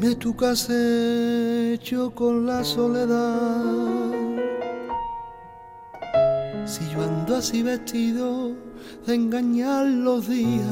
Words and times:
Dime 0.00 0.14
tú 0.14 0.34
qué 0.34 0.46
has 0.46 0.70
hecho 0.70 2.14
con 2.14 2.46
la 2.46 2.64
soledad. 2.64 4.10
Si 6.64 6.88
yo 6.88 7.02
ando 7.02 7.36
así 7.36 7.62
vestido 7.62 8.56
de 9.06 9.14
engañar 9.14 9.84
los 9.84 10.26
días, 10.26 10.64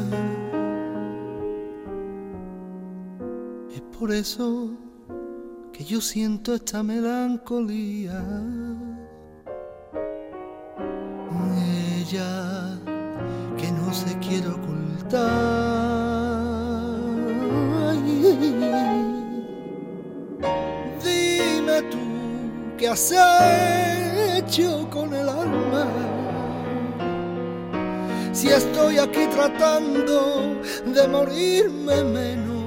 es 3.75 3.83
por 3.98 4.12
eso 4.12 4.70
que 5.74 5.84
yo 5.84 6.01
siento 6.01 6.55
esta 6.55 6.83
melancolía. 6.83 8.24
Ella 12.01 12.79
que 13.59 13.70
no 13.73 13.92
se 13.92 14.19
quiere 14.20 14.48
ocultar. 14.48 15.98
Tú 21.82 21.96
qué 22.77 22.88
has 22.88 23.12
hecho 24.36 24.88
con 24.91 25.14
el 25.14 25.28
alma. 25.28 25.86
Si 28.32 28.48
estoy 28.48 28.98
aquí 28.98 29.27
tratando 29.32 30.60
de 30.84 31.09
morirme 31.09 32.05
menos. 32.05 32.59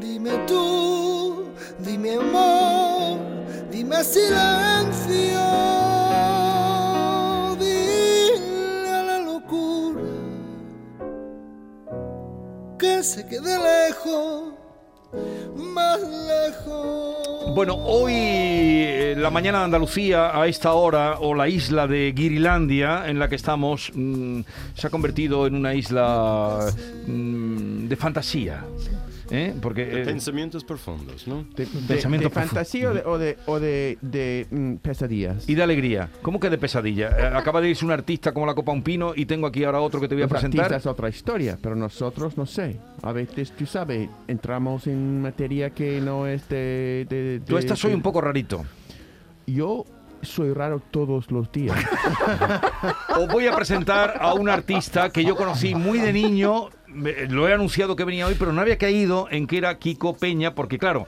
Dime 0.00 0.30
tú, 0.46 1.46
dime 1.78 2.16
amor, 2.16 3.18
dime 3.70 4.02
silencio. 4.04 5.40
Dile 7.58 9.04
la 9.06 9.18
locura 9.20 10.02
que 12.78 13.02
se 13.02 13.26
quede 13.26 13.58
lejos, 13.58 14.49
más 15.90 16.00
lejos. 16.02 17.54
Bueno, 17.54 17.74
hoy 17.74 18.12
eh, 18.14 19.14
la 19.16 19.30
mañana 19.30 19.58
de 19.58 19.64
Andalucía 19.64 20.40
a 20.40 20.46
esta 20.46 20.72
hora 20.74 21.18
o 21.18 21.34
la 21.34 21.48
isla 21.48 21.86
de 21.86 22.12
Guirilandia 22.12 23.08
en 23.08 23.18
la 23.18 23.28
que 23.28 23.34
estamos 23.34 23.90
mm, 23.94 24.40
se 24.74 24.86
ha 24.86 24.90
convertido 24.90 25.46
en 25.46 25.56
una 25.56 25.74
isla 25.74 26.70
mm, 27.06 27.88
de 27.88 27.96
fantasía. 27.96 28.64
¿Eh? 29.30 29.54
Porque 29.60 29.84
De 29.86 30.02
eh, 30.02 30.04
pensamientos 30.04 30.64
profundos, 30.64 31.26
¿no? 31.28 31.44
De, 31.56 31.64
de- 31.66 31.80
Pensamiento 31.88 32.28
de 32.28 32.34
fantasía 32.34 32.90
o 32.90 32.94
de, 32.94 33.02
o 33.04 33.18
de, 33.18 33.38
o 33.46 33.60
de- 33.60 33.98
de, 34.02 34.46
mm, 34.50 34.74
pesadillas. 34.76 35.48
y 35.48 35.54
de 35.54 35.62
alegría. 35.62 36.08
¿Cómo 36.22 36.38
que 36.40 36.50
de 36.50 36.58
pesadilla? 36.58 37.08
Eh, 37.18 37.30
acaba 37.36 37.60
de 37.60 37.70
irse 37.70 37.84
un 37.84 37.92
artista 37.92 38.32
como 38.32 38.46
la 38.46 38.54
Copa 38.54 38.72
Un 38.72 38.82
Pino 38.82 39.12
y 39.14 39.26
tengo 39.26 39.46
aquí 39.46 39.64
ahora 39.64 39.80
otro 39.80 40.00
que 40.00 40.08
te 40.08 40.14
voy 40.14 40.22
a 40.22 40.26
Los 40.26 40.32
presentar. 40.32 40.72
es 40.72 40.86
otra 40.86 41.08
historia, 41.08 41.58
pero 41.62 41.74
nosotros 41.76 42.36
no 42.36 42.46
sé. 42.46 42.76
A 43.02 43.12
veces, 43.12 43.52
tú 43.52 43.66
sabes, 43.66 44.08
entramos 44.28 44.86
en 44.86 45.22
materia 45.22 45.70
que 45.70 46.00
no 46.00 46.26
es 46.26 46.48
de... 46.48 47.06
de- 47.08 47.40
Tú 47.46 47.56
estás 47.58 47.84
hoy 47.84 47.94
un 47.94 48.02
poco 48.02 48.20
rarito. 48.20 48.64
Yo 49.46 49.84
soy 50.22 50.52
raro 50.52 50.82
todos 50.90 51.30
los 51.30 51.50
días. 51.50 51.76
Os 53.18 53.26
voy 53.28 53.46
a 53.46 53.56
presentar 53.56 54.16
a 54.20 54.34
un 54.34 54.48
artista 54.48 55.10
que 55.10 55.24
yo 55.24 55.34
conocí 55.36 55.74
muy 55.74 55.98
de 55.98 56.12
niño. 56.12 56.68
Lo 56.94 57.48
he 57.48 57.52
anunciado 57.52 57.96
que 57.96 58.04
venía 58.04 58.26
hoy, 58.26 58.36
pero 58.38 58.52
no 58.52 58.60
había 58.60 58.78
caído 58.78 59.28
en 59.30 59.46
que 59.46 59.58
era 59.58 59.78
Kiko 59.78 60.16
Peña, 60.16 60.54
porque 60.54 60.78
claro, 60.78 61.06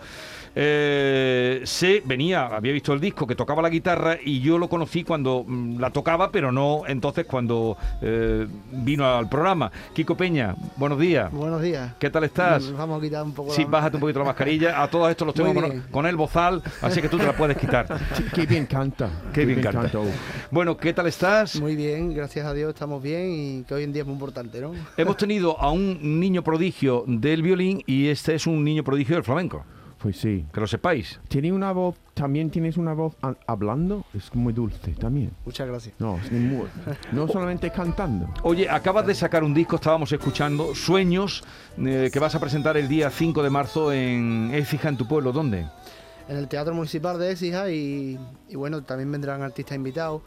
eh, 0.55 1.63
sé, 1.65 2.03
venía, 2.05 2.47
había 2.47 2.73
visto 2.73 2.93
el 2.93 3.01
disco 3.01 3.27
que 3.27 3.35
tocaba 3.35 3.63
la 3.63 3.71
guitarra 3.71 4.19
y 4.23 4.41
yo 4.41 4.59
lo 4.59 4.69
conocí 4.69 5.05
cuando 5.05 5.45
mm, 5.47 5.81
la 5.81 5.91
tocaba, 5.91 6.31
pero 6.31 6.53
no 6.53 6.83
entonces 6.87 7.27
cuando 7.27 7.77
eh, 8.01 8.47
vino 8.71 9.07
al 9.07 9.29
programa. 9.29 9.71
Kiko 9.95 10.17
Peña, 10.17 10.55
buenos 10.77 10.99
días. 10.99 11.33
Buenos 11.33 11.63
días. 11.63 11.95
¿Qué 11.99 12.11
tal 12.11 12.25
estás? 12.25 12.63
Nos 12.65 12.77
vamos 12.79 12.99
a 12.99 13.03
quitar 13.03 13.23
un 13.23 13.33
poco 13.33 13.53
Sí, 13.53 13.63
la- 13.63 13.69
bájate 13.69 13.97
un 13.97 14.01
poquito 14.01 14.19
la 14.19 14.27
mascarilla. 14.27 14.83
A 14.83 14.89
todos 14.89 15.11
estos 15.11 15.27
los 15.27 15.35
tengo 15.35 15.55
con, 15.91 16.07
el 16.07 16.17
bozal, 16.17 16.63
así 16.81 17.01
que 17.01 17.09
tú 17.09 17.19
te 17.19 17.25
la 17.25 17.37
puedes 17.37 17.57
quitar. 17.57 17.87
Qué 18.35 18.47
bien 18.47 18.67
canta. 18.67 19.11
Qué 19.33 19.45
bien 19.45 19.61
canta. 19.61 19.91
Bueno, 20.51 20.77
¿qué 20.77 20.93
tal 20.93 21.07
estás? 21.07 21.61
Muy 21.61 21.77
bien, 21.77 22.15
gracias 22.15 22.47
a 22.47 22.53
Dios 22.53 22.71
estamos 22.71 23.03
bien 23.03 23.31
y 23.31 23.65
que 23.65 23.75
hoy 23.75 23.85
en 23.85 23.93
día 23.93 24.03
es 24.03 24.07
muy 24.07 24.15
importante, 24.15 24.61
¿no? 24.61 24.73
Hemos 24.97 25.17
tenido 25.17 25.59
a 25.61 25.71
un 25.71 26.21
niño 26.21 26.43
prodigio 26.43 27.05
del 27.07 27.43
violín 27.43 27.83
y 27.87 28.09
este 28.09 28.35
es 28.35 28.47
un 28.47 28.63
niño 28.65 28.85
prodigio 28.85 29.15
del 29.17 29.25
flamenco. 29.25 29.65
Pues 30.03 30.17
sí. 30.17 30.45
Que 30.53 30.61
lo 30.61 30.67
sepáis. 30.67 31.21
Tiene 31.29 31.53
una 31.53 31.71
voz, 31.71 31.95
también 32.15 32.51
tienes 32.51 32.77
una 32.77 32.93
voz 32.93 33.15
a- 33.23 33.37
hablando, 33.47 34.05
es 34.13 34.35
muy 34.35 34.53
dulce 34.53 34.93
también. 34.95 35.31
Muchas 35.45 35.69
gracias. 35.69 35.95
No, 36.01 36.19
es 36.19 36.33
muy, 36.33 36.67
no 37.13 37.29
solamente 37.29 37.71
cantando. 37.71 38.29
Oye, 38.43 38.69
acabas 38.69 39.07
de 39.07 39.15
sacar 39.15 39.45
un 39.45 39.55
disco, 39.55 39.77
estábamos 39.77 40.11
escuchando, 40.11 40.75
Sueños, 40.75 41.45
eh, 41.79 42.11
que 42.13 42.19
vas 42.19 42.35
a 42.35 42.41
presentar 42.41 42.77
el 42.77 42.89
día 42.89 43.11
5 43.11 43.45
de 43.45 43.51
marzo 43.51 43.93
en 43.93 44.51
Écija, 44.53 44.89
en 44.89 44.97
tu 44.97 45.07
pueblo. 45.07 45.31
¿Dónde? 45.31 45.67
En 46.29 46.37
el 46.37 46.49
Teatro 46.49 46.75
Municipal 46.75 47.17
de 47.19 47.31
Écija 47.31 47.71
y, 47.71 48.19
y 48.49 48.57
bueno, 48.57 48.83
también 48.83 49.11
vendrán 49.13 49.41
artistas 49.43 49.77
invitados, 49.77 50.23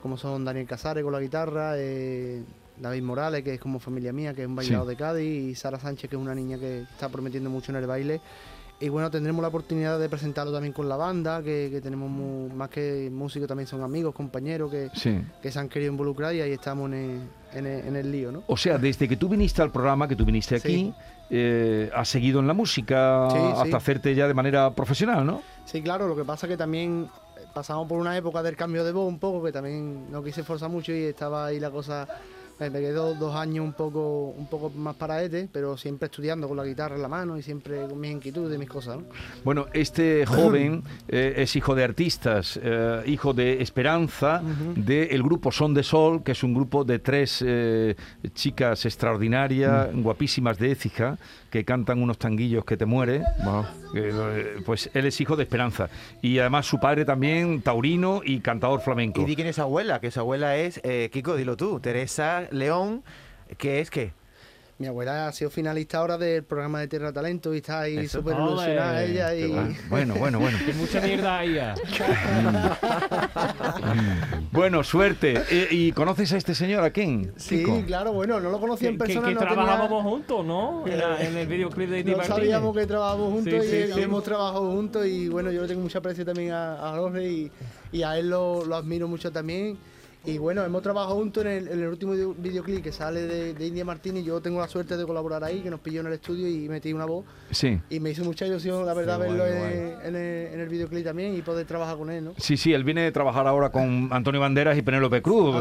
como 0.00 0.16
son 0.16 0.44
Daniel 0.44 0.66
Casares 0.66 1.02
con 1.02 1.12
la 1.12 1.20
guitarra, 1.20 1.72
eh, 1.76 2.42
David 2.76 3.02
Morales, 3.02 3.42
que 3.42 3.54
es 3.54 3.60
como 3.60 3.80
familia 3.80 4.12
mía, 4.12 4.32
que 4.32 4.42
es 4.42 4.48
un 4.48 4.54
bailador 4.54 4.84
Sí. 4.86 4.90
de 4.90 4.96
Cádiz, 4.96 5.50
y 5.50 5.54
Sara 5.56 5.80
Sánchez, 5.80 6.08
que 6.08 6.14
es 6.14 6.22
una 6.22 6.36
niña 6.36 6.56
que 6.58 6.82
está 6.82 7.08
prometiendo 7.08 7.50
mucho 7.50 7.72
en 7.72 7.78
el 7.78 7.86
baile. 7.88 8.20
Y 8.80 8.88
bueno, 8.90 9.10
tendremos 9.10 9.42
la 9.42 9.48
oportunidad 9.48 9.98
de 9.98 10.08
presentarlo 10.08 10.52
también 10.52 10.72
con 10.72 10.88
la 10.88 10.96
banda, 10.96 11.42
que, 11.42 11.68
que 11.70 11.80
tenemos 11.80 12.08
mu- 12.08 12.48
más 12.50 12.68
que 12.68 13.10
músicos, 13.12 13.48
también 13.48 13.66
son 13.66 13.82
amigos, 13.82 14.14
compañeros 14.14 14.70
que, 14.70 14.88
Sí. 14.94 15.20
que 15.42 15.50
se 15.50 15.58
han 15.58 15.68
querido 15.68 15.90
involucrar 15.90 16.32
y 16.34 16.40
ahí 16.42 16.52
estamos 16.52 16.86
en 16.92 16.94
el, 16.94 17.20
en 17.58 17.66
el- 17.66 17.86
en 17.88 17.96
el 17.96 18.12
lío, 18.12 18.30
¿no? 18.30 18.44
O 18.46 18.56
sea, 18.56 18.78
desde 18.78 19.08
que 19.08 19.16
tú 19.16 19.28
viniste 19.28 19.62
al 19.62 19.72
programa, 19.72 20.06
que 20.06 20.14
tú 20.14 20.24
viniste 20.24 20.54
aquí, 20.54 20.68
Sí. 20.68 20.94
eh, 21.30 21.90
has 21.92 22.08
seguido 22.08 22.38
en 22.38 22.46
la 22.46 22.54
música 22.54 23.28
Sí, 23.32 23.38
hasta 23.56 23.76
hacerte 23.78 24.14
ya 24.14 24.28
de 24.28 24.34
manera 24.34 24.72
profesional, 24.72 25.26
¿no? 25.26 25.42
Sí, 25.64 25.82
claro, 25.82 26.06
lo 26.06 26.14
que 26.14 26.24
pasa 26.24 26.46
que 26.46 26.56
también 26.56 27.10
eh, 27.36 27.40
pasamos 27.52 27.88
por 27.88 27.98
una 27.98 28.16
época 28.16 28.44
del 28.44 28.54
cambio 28.54 28.84
de 28.84 28.92
voz 28.92 29.08
un 29.08 29.18
poco, 29.18 29.42
que 29.44 29.50
también 29.50 30.08
no 30.12 30.22
quise 30.22 30.44
forzar 30.44 30.70
mucho 30.70 30.92
y 30.92 31.02
estaba 31.02 31.46
ahí 31.46 31.58
la 31.58 31.72
cosa, 31.72 32.06
me 32.58 32.80
quedó 32.80 33.14
dos 33.14 33.34
años 33.34 33.64
un 33.64 33.72
poco, 33.72 34.34
un 34.36 34.46
poco 34.46 34.70
más 34.70 34.96
paraete, 34.96 35.48
pero 35.52 35.76
siempre 35.76 36.06
estudiando 36.06 36.48
con 36.48 36.56
la 36.56 36.64
guitarra 36.64 36.96
en 36.96 37.02
la 37.02 37.08
mano 37.08 37.38
y 37.38 37.42
siempre 37.42 37.86
con 37.86 38.00
mis 38.00 38.10
inquietudes 38.10 38.56
y 38.56 38.58
mis 38.58 38.68
cosas, 38.68 38.98
¿no? 38.98 39.04
Bueno, 39.44 39.66
este 39.72 40.26
joven 40.26 40.82
eh, 41.08 41.34
es 41.36 41.54
hijo 41.56 41.74
de 41.74 41.84
artistas, 41.84 42.58
eh, 42.62 43.02
hijo 43.06 43.32
de 43.32 43.62
Esperanza, 43.62 44.42
del 44.74 45.22
grupo 45.22 45.52
Son 45.52 45.74
de 45.74 45.82
Sol, 45.82 46.22
que 46.22 46.32
es 46.32 46.42
un 46.42 46.54
grupo 46.54 46.84
de 46.84 46.98
tres 46.98 47.42
eh, 47.46 47.94
chicas 48.34 48.84
extraordinarias, 48.84 49.88
guapísimas 49.94 50.58
de 50.58 50.72
Écija, 50.72 51.18
que 51.50 51.64
cantan 51.64 52.02
unos 52.02 52.18
tanguillos 52.18 52.64
que 52.64 52.76
te 52.76 52.86
muere. 52.86 53.22
Wow. 53.44 53.64
Eh, 53.94 54.60
pues 54.66 54.90
él 54.92 55.06
es 55.06 55.20
hijo 55.20 55.36
de 55.36 55.44
Esperanza. 55.44 55.88
Y 56.20 56.38
además 56.38 56.66
su 56.66 56.78
padre 56.78 57.04
también, 57.04 57.62
taurino 57.62 58.20
y 58.24 58.40
cantador 58.40 58.80
flamenco. 58.80 59.22
Y 59.22 59.24
di 59.24 59.36
quién 59.36 59.48
es 59.48 59.56
su 59.56 59.62
abuela, 59.62 60.00
que 60.00 60.10
su 60.10 60.20
abuela 60.20 60.56
es, 60.56 60.80
eh, 60.84 61.10
Kiko, 61.12 61.36
dilo 61.36 61.56
tú, 61.56 61.80
Teresa 61.80 62.47
León, 62.50 63.02
que 63.56 63.80
es 63.80 63.90
que 63.90 64.12
Mi 64.80 64.86
abuela 64.86 65.26
ha 65.26 65.32
sido 65.32 65.50
finalista 65.50 65.98
ahora 65.98 66.16
del 66.18 66.44
programa 66.44 66.78
de 66.78 66.86
Tierra 66.86 67.12
Talento 67.12 67.52
y 67.52 67.56
está 67.58 67.80
ahí 67.80 68.06
súper 68.06 68.34
Ole. 68.34 68.44
ilusionada 68.52 69.02
ella 69.04 69.34
y... 69.34 69.48
Bueno, 69.88 70.14
bueno, 70.14 70.38
bueno. 70.38 70.56
Hay 70.64 70.72
mucha 70.74 71.00
mierda 71.00 71.38
ahí 71.38 71.54
ya. 71.54 71.74
Bueno, 74.52 74.84
suerte. 74.84 75.42
Eh, 75.50 75.68
¿Y 75.70 75.92
conoces 75.92 76.32
a 76.32 76.36
este 76.36 76.54
señor, 76.54 76.84
a 76.84 76.90
quién? 76.90 77.32
Sí, 77.36 77.58
Kiko? 77.58 77.82
claro, 77.86 78.12
bueno, 78.12 78.40
no 78.40 78.50
lo 78.50 78.60
conocía 78.60 78.88
Que, 78.88 78.92
en 78.94 78.98
que- 78.98 79.04
persona, 79.06 79.28
que 79.28 79.34
no 79.34 79.40
tenía- 79.40 79.54
trabajábamos 79.54 80.02
juntos, 80.04 80.46
¿no? 80.46 80.86
En, 80.86 80.98
la- 80.98 81.22
en 81.24 81.36
el 81.36 81.46
videoclip 81.46 81.90
de 81.90 81.98
Iti 82.00 82.10
No 82.12 82.16
Martínez. 82.18 82.38
sabíamos 82.38 82.76
que 82.76 82.86
trabajábamos 82.86 83.32
juntos 83.32 83.52
Sí, 83.52 83.58
y, 83.66 83.70
sí, 83.70 83.76
y 83.90 83.92
sí. 83.94 84.00
hemos 84.02 84.22
trabajado 84.24 84.70
juntos 84.70 85.06
y 85.06 85.28
bueno, 85.28 85.50
yo 85.50 85.62
le 85.62 85.68
tengo 85.68 85.80
mucho 85.82 85.98
aprecio 85.98 86.24
también 86.24 86.52
a, 86.52 86.74
a 86.88 86.96
Jorge 86.98 87.28
y, 87.28 87.50
y 87.92 88.02
a 88.02 88.16
él 88.18 88.30
lo, 88.30 88.64
lo 88.64 88.76
admiro 88.76 89.08
mucho 89.08 89.30
también. 89.32 89.76
Y 90.24 90.36
bueno, 90.36 90.62
hemos 90.62 90.82
trabajado 90.82 91.14
juntos 91.14 91.44
en 91.46 91.50
el, 91.50 91.68
en 91.68 91.80
el 91.80 91.88
último 91.88 92.12
video- 92.12 92.34
videoclip 92.36 92.82
que 92.82 92.92
sale 92.92 93.22
de, 93.22 93.54
de 93.54 93.66
India 93.66 93.84
Martínez. 93.84 94.24
Yo 94.24 94.40
tengo 94.42 94.60
la 94.60 94.68
suerte 94.68 94.96
de 94.96 95.06
colaborar 95.06 95.42
ahí, 95.42 95.60
que 95.60 95.70
nos 95.70 95.80
pilló 95.80 96.00
en 96.00 96.08
el 96.08 96.12
estudio 96.14 96.46
y 96.48 96.68
metí 96.68 96.92
una 96.92 97.06
voz. 97.06 97.24
Sí. 97.50 97.80
Y 97.88 97.98
me 98.00 98.10
hizo 98.10 98.24
mucha 98.24 98.44
ilusión, 98.46 98.84
la 98.84 98.92
verdad, 98.92 99.18
verlo 99.18 99.36
guay, 99.44 99.52
en, 99.54 99.96
en 100.04 100.16
el, 100.16 100.52
en 100.54 100.60
el 100.60 100.68
videoclip 100.68 101.04
también 101.04 101.34
y 101.34 101.40
poder 101.40 101.66
trabajar 101.66 101.96
con 101.96 102.10
él, 102.10 102.24
¿no? 102.26 102.34
Sí, 102.36 102.56
sí, 102.58 102.74
él 102.74 102.84
viene 102.84 103.06
a 103.06 103.12
trabajar 103.12 103.46
ahora 103.46 103.70
con 103.70 104.08
Antonio 104.12 104.40
Banderas 104.40 104.76
y 104.76 104.82
Penélope 104.82 105.22
Cruz. 105.22 105.56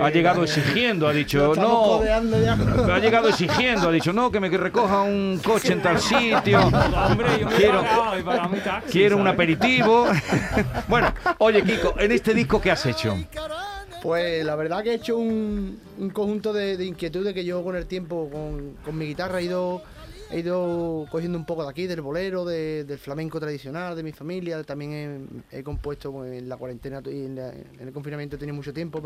Ha 0.00 0.10
llegado 0.10 0.42
exigiendo, 0.42 1.08
ha 1.08 1.12
dicho, 1.12 1.54
no. 1.54 2.00
Ha 2.02 2.98
llegado 2.98 3.28
exigiendo, 3.30 3.88
ha 3.88 3.92
dicho, 3.92 4.12
no, 4.12 4.30
que 4.30 4.40
me 4.40 4.48
recoja 4.50 5.02
un 5.02 5.40
coche 5.42 5.72
en 5.72 5.82
tal 5.82 5.98
sitio. 5.98 6.60
Hombre, 7.08 7.28
yo 7.40 7.48
me 7.48 7.56
Quiero- 7.56 7.80
pagado, 7.80 8.16
he 8.16 8.22
pagado 8.22 8.48
mi 8.50 8.58
taxi, 8.58 8.90
Quiero 8.92 9.16
un 9.16 9.28
aperitivo. 9.28 10.06
bueno, 10.88 11.14
oye, 11.38 11.62
Kiko, 11.62 11.94
en 11.98 12.12
este 12.12 12.34
disco, 12.34 12.60
¿qué 12.60 12.70
has 12.72 12.84
hecho? 12.84 13.16
Pues 14.02 14.44
la 14.46 14.56
verdad 14.56 14.82
que 14.82 14.92
he 14.92 14.94
hecho 14.94 15.18
un, 15.18 15.78
un 15.98 16.10
conjunto 16.10 16.52
de, 16.54 16.76
de 16.78 16.86
inquietudes 16.86 17.34
que 17.34 17.44
yo 17.44 17.62
con 17.62 17.76
el 17.76 17.86
tiempo, 17.86 18.30
con, 18.32 18.76
con 18.82 18.96
mi 18.96 19.04
guitarra, 19.04 19.40
he 19.40 19.44
ido, 19.44 19.82
he 20.30 20.40
ido 20.40 21.06
cogiendo 21.10 21.36
un 21.36 21.44
poco 21.44 21.64
de 21.64 21.68
aquí, 21.70 21.86
del 21.86 22.00
bolero, 22.00 22.46
de- 22.46 22.84
del 22.84 22.98
flamenco 22.98 23.38
tradicional, 23.38 23.94
de 23.94 24.02
mi 24.02 24.12
familia. 24.12 24.62
También 24.64 25.38
he, 25.52 25.58
he 25.58 25.62
compuesto 25.62 26.12
pues, 26.12 26.32
en 26.32 26.48
la 26.48 26.56
cuarentena 26.56 27.02
y 27.04 27.26
en, 27.26 27.36
la- 27.36 27.52
en 27.52 27.88
el 27.88 27.92
confinamiento 27.92 28.36
he 28.36 28.38
tenido 28.38 28.54
mucho 28.56 28.72
tiempo 28.72 29.02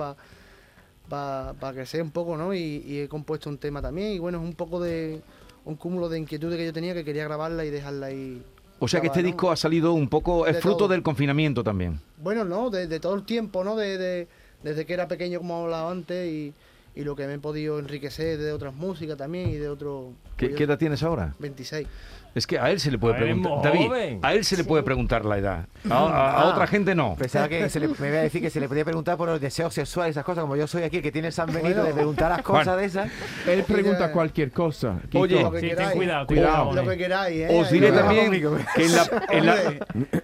para 1.09 1.73
crecer 1.73 2.01
un 2.01 2.11
poco, 2.13 2.37
¿no? 2.37 2.55
Y, 2.55 2.85
y 2.87 3.01
he 3.01 3.09
compuesto 3.09 3.51
un 3.51 3.59
tema 3.59 3.83
también. 3.83 4.13
Y 4.13 4.19
bueno, 4.21 4.39
es 4.39 4.45
un 4.45 4.55
poco 4.55 4.81
de 4.81 5.21
un 5.65 5.75
cúmulo 5.75 6.09
de 6.09 6.21
inquietudes 6.21 6.57
que 6.57 6.67
yo 6.67 6.73
tenía 6.73 6.95
que 6.95 7.05
quería 7.05 7.25
grabarla 7.25 7.65
y 7.65 7.71
dejarla 7.71 8.07
ahí. 8.07 8.43
O 8.79 8.87
sea 8.87 9.01
que 9.01 9.09
este 9.09 9.23
disco 9.25 9.51
ha 9.51 9.57
salido 9.57 9.93
un 9.93 10.09
poco, 10.09 10.47
es 10.47 10.55
De 10.57 10.61
fruto 10.63 10.77
todo. 10.79 10.89
del 10.89 11.03
confinamiento 11.03 11.65
también. 11.65 11.99
Bueno, 12.19 12.45
no, 12.45 12.71
de, 12.71 12.87
de 12.87 13.01
todo 13.01 13.15
el 13.15 13.25
tiempo, 13.25 13.65
¿no? 13.65 13.75
De, 13.75 13.99
de- 13.99 14.29
desde 14.65 14.87
que 14.87 14.95
era 14.95 15.07
pequeño, 15.07 15.39
como 15.39 15.61
he 15.61 15.63
hablado 15.65 15.91
antes, 15.91 16.27
y, 16.27 16.55
y 16.97 17.05
lo 17.05 17.15
que 17.15 17.27
me 17.27 17.35
he 17.35 17.39
podido 17.39 17.79
enriquecer 17.79 18.39
de 18.39 18.51
otras 18.51 18.75
músicas 18.75 19.17
también 19.17 19.51
y 19.51 19.57
de 19.57 19.69
otro... 19.69 20.15
¿Qué, 20.37 20.55
qué 20.55 20.65
edad 20.65 20.79
tienes 20.79 21.03
ahora? 21.03 21.35
26. 21.39 21.87
Es 22.35 22.47
que 22.47 22.59
a 22.59 22.71
él 22.71 22.81
se 22.81 22.91
le 22.91 22.99
puede 22.99 23.15
preguntar. 23.15 23.63
David, 23.63 24.19
a 24.23 24.35
él 24.35 24.45
se 24.45 24.57
le 24.57 24.65
puede 24.65 24.83
preguntar 24.83 25.25
la 25.25 25.39
edad. 25.39 25.67
A, 25.89 25.95
a- 25.95 26.31
a 26.31 26.41
Ah. 26.43 26.49
otra 26.51 26.67
gente 26.67 26.95
no. 26.95 27.15
Pensaba 27.17 27.49
que 27.49 27.69
se 27.69 27.79
le, 27.79 27.87
me 27.89 28.09
iba 28.09 28.19
a 28.19 28.23
decir 28.23 28.41
que 28.43 28.51
se 28.51 28.59
le 28.61 28.69
podía 28.69 28.85
preguntar 28.85 29.17
por 29.17 29.29
los 29.29 29.41
deseos 29.41 29.73
sexuales, 29.73 30.13
esas 30.13 30.25
cosas, 30.25 30.43
como 30.43 30.57
yo 30.57 30.67
soy 30.67 30.83
aquí 30.83 30.97
el 30.97 31.03
que 31.03 31.13
tiene 31.13 31.29
el 31.29 31.33
San 31.33 31.47
Benito 31.47 31.65
Bueno. 31.69 31.85
de 31.85 31.93
preguntar 31.93 32.31
las 32.31 32.43
cosas 32.43 32.65
Bueno. 32.67 32.81
de 32.81 32.87
esas. 32.87 33.11
Él 33.47 33.63
pregunta 33.65 34.11
cualquier 34.13 34.51
cosa. 34.51 34.97
Oye, 35.15 35.41
Lo 35.43 35.51
que 35.53 35.61
Sí, 35.61 35.71
ten 35.77 35.91
cuidado, 35.93 36.27
Cuidado. 36.27 36.73
Lo 36.75 36.83
que 36.85 36.93
eh. 36.95 36.97
queráis, 36.97 37.37
¿eh? 37.41 37.49
Os 37.61 37.71
diré 37.71 37.93
también 37.93 38.25
conmigo. 38.27 38.57
que 38.75 38.85
en 38.85 38.97
la... 38.97 39.07
en 39.31 39.47
la- 39.47 39.55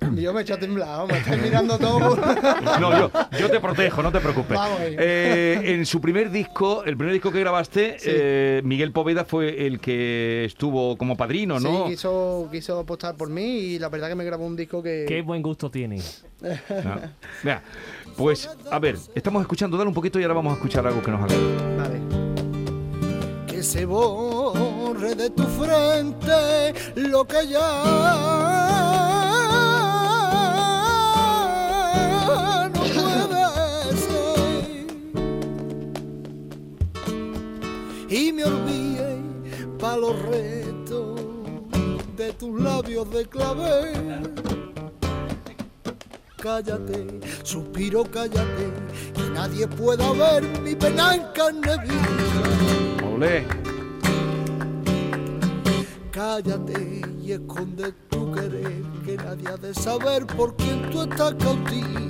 Hombre, 0.08 0.22
yo 0.22 0.32
me 0.32 0.40
he 0.40 0.42
echado 0.42 0.56
a 0.56 0.60
temblar, 0.60 0.88
vamos, 0.88 1.12
estáis 1.16 1.42
mirando 1.42 1.78
todo. 1.78 2.18
No, 2.80 2.98
yo, 2.98 3.10
yo 3.38 3.50
te 3.50 3.60
protejo, 3.60 4.02
no 4.02 4.10
te 4.10 4.20
preocupes. 4.20 4.56
Vamos 4.56 4.80
ahí. 4.80 4.96
Eh, 4.98 5.60
en 5.74 5.86
su 5.86 6.00
primer 6.00 6.30
disco, 6.30 6.82
el 6.84 6.96
primer 6.96 7.12
disco 7.12 7.30
que 7.30 7.40
grabaste, 7.40 7.98
Sí. 7.98 8.08
eh, 8.12 8.60
Miguel 8.64 8.92
Poveda 8.92 9.24
fue 9.24 9.66
el 9.66 9.78
que 9.80 10.44
estuvo 10.44 10.96
como 10.96 11.16
padrino, 11.16 11.60
¿no? 11.60 11.86
Sí, 11.88 11.96
quiso, 12.00 12.48
quiso 12.50 12.78
apostar 12.78 13.14
por 13.14 13.28
mí 13.28 13.42
y 13.42 13.78
la 13.78 13.90
verdad 13.90 14.08
que 14.08 14.14
me 14.14 14.24
grabó 14.24 14.46
un 14.46 14.56
disco 14.56 14.82
que... 14.82 15.04
Qué 15.06 15.20
buen 15.20 15.42
gusto 15.42 15.70
tiene. 15.70 16.00
No. 16.40 16.48
Vea, 17.42 17.62
pues, 18.16 18.48
a 18.70 18.78
ver, 18.78 18.96
estamos 19.14 19.42
escuchando, 19.42 19.76
dale 19.76 19.88
un 19.88 19.94
poquito 19.94 20.18
y 20.18 20.22
ahora 20.22 20.32
vamos 20.34 20.52
a 20.52 20.54
escuchar 20.54 20.86
algo 20.86 21.02
que 21.02 21.10
nos 21.10 21.20
haga. 21.20 21.34
Vale. 21.76 22.00
que 23.46 23.62
se 23.62 23.84
borre 23.84 25.14
de 25.14 25.28
tu 25.28 25.42
frente 25.42 26.72
lo 26.96 27.26
que 27.26 27.46
ya 27.46 27.60
no 32.72 32.80
puede 32.80 33.96
ser 33.98 34.86
y 38.08 38.32
me 38.32 38.44
olvide 38.44 39.18
pa 39.78 39.98
los 39.98 40.18
retos 40.22 40.59
de 42.30 42.38
tus 42.38 42.60
labios 42.60 43.10
de 43.10 43.26
clavel 43.26 44.34
cállate, 46.40 47.20
suspiro 47.42 48.02
cállate, 48.04 48.72
que 49.14 49.30
nadie 49.34 49.66
pueda 49.66 50.10
ver 50.12 50.42
mi 50.60 50.74
pena 50.74 51.14
en 51.16 51.22
carne 51.34 51.76
viva. 51.84 53.14
Olé. 53.14 53.46
Cállate 56.10 57.02
y 57.22 57.32
esconde 57.32 57.92
tu 58.08 58.32
querer, 58.32 58.82
que 59.04 59.16
nadie 59.16 59.48
ha 59.48 59.56
de 59.58 59.74
saber 59.74 60.26
por 60.26 60.56
quién 60.56 60.88
tú 60.90 61.02
estás 61.02 61.34
cautiva. 61.34 62.08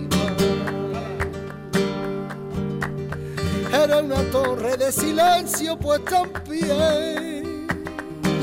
Era 3.73 3.99
una 3.99 4.23
torre 4.31 4.77
de 4.77 4.93
silencio 4.93 5.77
puesta 5.77 6.23
en 6.23 6.33
pie 6.45 7.40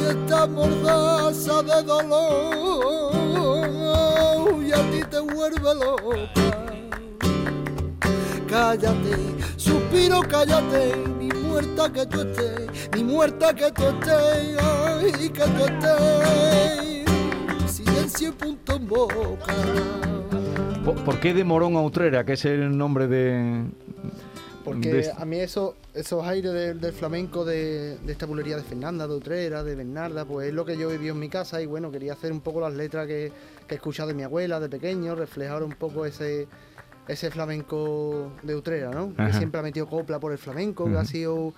esta 0.10 0.48
mordaza 0.48 1.62
de 1.64 1.84
dolor 1.84 3.14
y 4.64 4.72
a 4.72 4.92
ti 4.92 5.02
te 5.10 5.20
vuelve 5.20 5.76
loca. 5.76 6.66
Cállate, 8.48 9.18
suspiro, 9.58 10.22
cállate, 10.22 10.96
ni 11.20 11.28
muerta 11.28 11.92
que 11.92 12.06
tú 12.06 12.22
estés, 12.22 12.90
ni 12.96 13.04
muerta 13.04 13.54
que 13.54 13.72
tú 13.72 13.84
estés, 13.84 14.58
ay, 14.62 15.30
que 15.30 15.44
tú 15.44 15.66
estés. 15.66 17.06
Silencio 17.72 18.30
y 18.30 18.32
punto 18.32 18.76
en 18.76 18.88
boca. 18.88 19.54
¿Por, 21.06 21.20
qué 21.20 21.34
de 21.34 21.44
Morón 21.44 21.76
a 21.76 21.82
Utrera, 21.82 22.24
que 22.26 22.34
es 22.34 22.46
el 22.46 22.78
nombre 22.78 23.08
de...? 23.08 23.66
Porque 24.68 24.94
de 24.94 25.12
a 25.12 25.26
mí 25.26 25.40
eso, 25.40 25.76
esos 25.94 26.26
aires 26.26 26.52
del, 26.54 26.82
del 26.82 26.94
flamenco, 26.94 27.46
de, 27.46 27.98
de 27.98 28.12
esta 28.12 28.26
bulería 28.26 28.58
de 28.58 28.64
Fernanda, 28.64 29.08
de 29.08 29.16
Utrera, 29.16 29.64
de 29.64 29.76
Bernarda, 29.76 30.26
pues 30.26 30.50
es 30.50 30.54
lo 30.54 30.66
que 30.66 30.78
yo 30.78 30.90
viví 30.90 31.08
en 31.08 31.20
mi 31.20 31.30
casa 31.30 31.62
y 31.62 31.66
bueno, 31.66 31.90
quería 31.90 32.14
hacer 32.14 32.32
un 32.32 32.42
poco 32.42 32.60
las 32.60 32.74
letras 32.74 33.08
que, 33.08 33.32
que 33.68 33.76
he 33.76 33.78
escuchado 33.78 34.10
de 34.10 34.14
mi 34.14 34.24
abuela 34.24 34.60
de 34.60 34.70
pequeño, 34.70 35.16
reflejar 35.16 35.64
un 35.64 35.74
poco 35.74 36.06
ese, 36.06 36.48
ese 37.08 37.32
flamenco 37.32 38.32
de 38.44 38.56
Utrera, 38.56 38.92
¿no? 38.92 39.14
Ajá. 39.18 39.28
Que 39.28 39.38
siempre 39.38 39.60
ha 39.60 39.64
metido 39.64 39.88
copla 39.88 40.20
por 40.20 40.32
el 40.32 40.38
flamenco, 40.38 40.86
que 40.86 40.98
ha 40.98 41.06
sido 41.06 41.54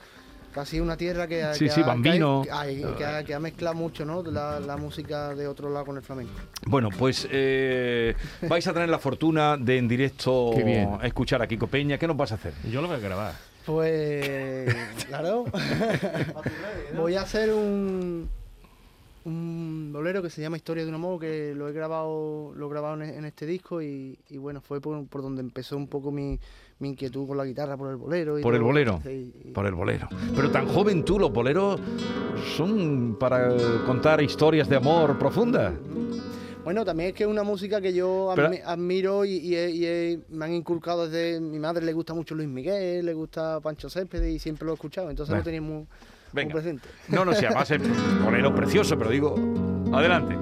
sido 0.65 0.83
una 0.83 0.97
tierra 0.97 1.27
que, 1.27 1.43
ha- 1.43 1.53
Sí, 1.53 1.65
que 1.65 1.71
sí, 1.71 1.81
ha- 1.81 1.85
Bambino. 1.85 2.41
que 2.43 2.51
ha, 2.51 2.65
que 2.65 2.83
ha- 2.85 2.95
que 2.95 3.05
ha- 3.05 3.23
que 3.23 3.33
ha 3.33 3.39
mezclado 3.39 3.75
mucho 3.75 4.05
¿no? 4.05 4.21
la, 4.23 4.59
la 4.59 4.77
música 4.77 5.33
de 5.35 5.47
otro 5.47 5.69
lado 5.69 5.85
con 5.85 5.97
el 5.97 6.03
flamenco. 6.03 6.33
Bueno, 6.65 6.89
pues 6.89 7.27
eh, 7.31 8.15
vais 8.47 8.65
a 8.67 8.73
tener 8.73 8.89
la 8.89 8.99
fortuna 8.99 9.57
de 9.57 9.77
en 9.77 9.87
directo 9.87 10.51
escuchar 11.03 11.41
a 11.41 11.47
Kiko 11.47 11.67
Peña. 11.67 11.97
¿Qué 11.97 12.07
nos 12.07 12.17
vas 12.17 12.31
a 12.31 12.35
hacer? 12.35 12.53
Yo 12.69 12.81
lo 12.81 12.87
voy 12.87 12.97
a 12.97 12.99
grabar. 12.99 13.33
Pues 13.65 14.75
claro, 15.07 15.45
voy 16.95 17.15
a 17.15 17.21
hacer 17.21 17.53
un 17.53 18.29
un 19.29 19.91
bolero 19.93 20.21
que 20.21 20.29
se 20.29 20.41
llama 20.41 20.57
Historia 20.57 20.83
de 20.83 20.89
un 20.89 20.95
amor 20.95 21.19
que 21.19 21.53
lo 21.55 21.67
he 21.69 21.71
grabado 21.73 22.51
lo 22.55 22.67
he 22.67 22.69
grabado 22.69 22.95
en, 23.01 23.09
en 23.09 23.25
este 23.25 23.45
disco 23.45 23.81
y, 23.81 24.17
y 24.29 24.37
bueno 24.37 24.61
fue 24.61 24.81
por, 24.81 25.05
por 25.07 25.21
donde 25.21 25.41
empezó 25.41 25.77
un 25.77 25.87
poco 25.87 26.11
mi, 26.11 26.39
mi 26.79 26.89
inquietud 26.89 27.27
con 27.27 27.37
la 27.37 27.45
guitarra 27.45 27.77
por 27.77 27.89
el 27.91 27.97
bolero 27.97 28.39
y 28.39 28.41
Por 28.41 28.55
el 28.55 28.61
bolero. 28.61 29.01
Y- 29.05 29.51
Por 29.51 29.65
el 29.65 29.73
bolero. 29.75 30.07
Pero 30.35 30.49
tan 30.51 30.67
joven 30.67 31.03
tú, 31.03 31.19
los 31.19 31.31
boleros 31.31 31.79
son 32.55 33.17
para 33.19 33.53
contar 33.85 34.21
historias 34.21 34.69
de 34.69 34.75
amor 34.77 35.17
profundas. 35.17 35.73
Bueno, 36.63 36.85
también 36.85 37.09
es 37.09 37.15
que 37.15 37.23
es 37.23 37.29
una 37.29 37.43
música 37.43 37.81
que 37.81 37.93
yo 37.93 38.31
Pero- 38.35 38.51
admiro 38.65 39.25
y, 39.25 39.55
y 39.55 40.19
me 40.29 40.45
han 40.45 40.53
inculcado 40.53 41.07
desde 41.09 41.39
mi 41.39 41.57
madre 41.57 41.83
le 41.85 41.93
gusta 41.93 42.13
mucho 42.13 42.35
Luis 42.35 42.47
Miguel, 42.49 43.05
le 43.05 43.13
gusta 43.13 43.59
Pancho 43.59 43.89
Céspedes 43.89 44.33
y 44.33 44.39
siempre 44.39 44.65
lo 44.65 44.71
he 44.71 44.75
escuchado, 44.75 45.09
entonces 45.09 45.31
Bueno. 45.31 45.39
lo 45.41 45.45
tenía 45.45 45.61
muy, 45.61 45.85
Venga. 46.33 46.53
presente. 46.53 46.87
No, 47.07 47.25
no 47.25 47.33
sé, 47.33 47.47
además 47.47 47.71
es 47.71 47.81
bolero 48.23 48.53
precioso, 48.53 48.97
pero 48.97 49.09
digo, 49.09 49.35
adelante. 49.93 50.37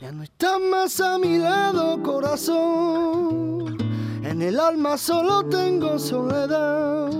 Ya 0.00 0.12
no 0.12 0.22
estás 0.22 0.58
más 0.70 1.00
a 1.00 1.18
mi 1.18 1.38
lado, 1.38 2.02
corazón. 2.02 3.76
En 4.22 4.42
el 4.42 4.58
alma 4.58 4.96
solo 4.96 5.44
tengo 5.44 5.98
soledad. 5.98 7.10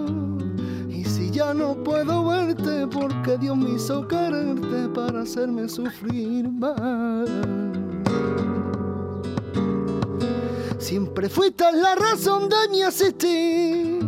Y 0.89 1.05
si 1.05 1.31
ya 1.31 1.53
no 1.53 1.75
puedo 1.85 2.27
verte, 2.27 2.87
porque 2.87 3.37
Dios 3.39 3.57
me 3.57 3.71
hizo 3.71 4.07
quererte 4.09 4.89
para 4.95 5.23
hacerme 5.23 5.69
sufrir 5.69 6.49
más. 6.51 7.29
Siempre 10.81 11.29
fuiste 11.29 11.65
la 11.73 11.95
razón 11.95 12.49
de 12.49 12.57
mi 12.71 12.83
existir. 12.83 14.01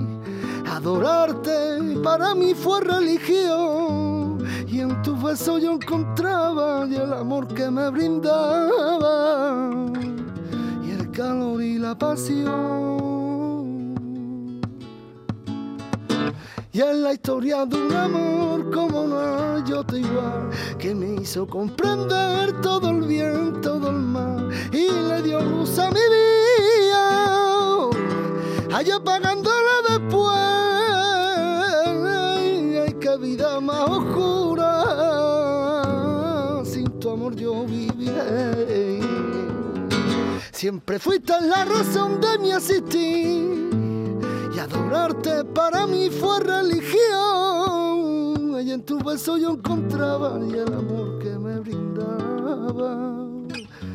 Adorarte 0.66 2.00
para 2.02 2.34
mí 2.34 2.54
fue 2.54 2.80
religión. 2.80 4.38
Y 4.66 4.80
en 4.80 5.02
tus 5.02 5.22
besos 5.22 5.60
yo 5.62 5.72
encontraba 5.72 6.86
y 6.88 6.94
el 6.94 7.12
amor 7.12 7.46
que 7.46 7.70
me 7.70 7.90
brindaba. 7.90 9.70
Y 10.82 10.90
el 10.92 11.10
calor 11.10 11.62
y 11.62 11.78
la 11.78 11.94
pasión. 11.94 13.11
Y 16.74 16.80
es 16.80 16.96
la 16.96 17.12
historia 17.12 17.66
de 17.66 17.76
un 17.76 17.92
amor 17.92 18.70
como 18.70 19.06
no 19.06 19.18
hay 19.56 19.70
otro 19.74 19.98
igual, 19.98 20.48
que 20.78 20.94
me 20.94 21.20
hizo 21.20 21.46
comprender 21.46 22.58
todo 22.62 22.88
el 22.88 23.02
bien, 23.02 23.60
todo 23.60 23.90
el 23.90 23.98
mal, 23.98 24.48
y 24.72 24.90
le 24.90 25.20
dio 25.20 25.42
luz 25.42 25.78
a 25.78 25.90
mi 25.90 26.00
vida, 26.00 27.90
allá 28.74 28.98
pagándole 29.04 29.82
después. 29.86 30.34
Ay, 32.38 32.96
qué 32.98 33.18
vida 33.18 33.60
más 33.60 33.90
oscura, 33.90 34.64
sin 36.64 36.86
tu 36.98 37.10
amor 37.10 37.36
yo 37.36 37.66
viviré. 37.66 39.00
Siempre 40.52 40.98
fuiste 40.98 41.34
la 41.38 41.66
razón 41.66 42.18
de 42.18 42.38
mi 42.38 42.52
existir 42.52 43.71
y 43.71 43.71
adorarte 44.62 45.44
para 45.44 45.86
mí 45.86 46.08
fue 46.10 46.40
religión. 46.40 46.92
Y 48.64 48.70
en 48.70 48.82
tu 48.84 48.98
beso 49.02 49.36
yo 49.36 49.50
encontraba 49.50 50.38
y 50.40 50.52
el 50.52 50.72
amor 50.72 51.18
que 51.18 51.30
me 51.30 51.58
brindaba 51.58 53.26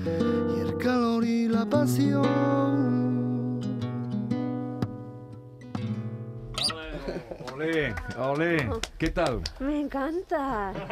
y 0.06 0.60
el 0.60 0.78
calor 0.78 1.24
y 1.24 1.48
la 1.48 1.66
pasión. 1.66 2.28
Olé, 7.54 7.96
olé. 8.20 8.70
¿Qué 8.98 9.10
tal? 9.10 9.42
Me 9.60 9.80
encanta. 9.80 10.74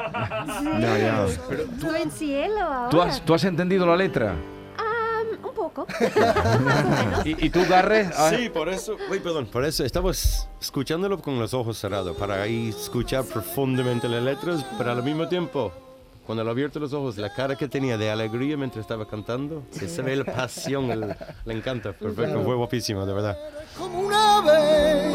Sí. 0.60 0.66
Ya, 0.80 0.98
ya. 0.98 1.26
Estoy 1.26 2.02
en 2.02 2.12
cielo 2.12 2.62
ahora. 2.62 2.90
¿Tú 2.90 3.02
has, 3.02 3.22
¿Tú 3.26 3.34
has 3.34 3.44
entendido 3.44 3.86
la 3.86 3.96
letra? 3.98 4.36
Poco. 5.76 5.88
¿Y, 7.26 7.46
y 7.48 7.50
tú, 7.50 7.60
Garres? 7.70 8.08
Ah, 8.18 8.32
Sí, 8.36 8.50
por 8.50 8.70
eso, 8.70 8.96
uy, 9.12 9.20
perdón, 9.20 9.46
por 9.48 9.66
eso 9.66 9.84
estamos 9.84 10.48
escuchándolo 10.62 11.20
con 11.22 11.38
los 11.38 11.54
ojos 11.54 11.78
cerrados, 11.78 12.16
para 12.18 12.42
ahí 12.42 12.70
escuchar 12.70 13.26
profundamente 13.26 14.08
las 14.08 14.24
letras, 14.24 14.66
pero 14.78 14.92
al 14.92 15.04
mismo 15.04 15.28
tiempo, 15.28 15.72
cuando 16.26 16.44
lo 16.46 16.52
abierto 16.52 16.80
los 16.80 16.94
ojos, 16.94 17.18
la 17.18 17.34
cara 17.34 17.56
que 17.58 17.68
tenía 17.68 17.98
de 17.98 18.10
alegría 18.10 18.56
mientras 18.58 18.82
estaba 18.82 19.06
cantando, 19.08 19.64
que 19.78 19.88
se 19.90 20.02
ve 20.02 20.16
la 20.16 20.24
pasión, 20.26 20.90
el- 20.92 21.16
le 21.46 21.54
encanta, 21.54 21.92
perfecto, 21.94 22.42
fue 22.44 22.56
guapísimo, 22.56 23.06
de 23.06 23.14
verdad. 23.14 23.38
como 23.78 24.00
un 24.00 24.14
ave 24.14 25.14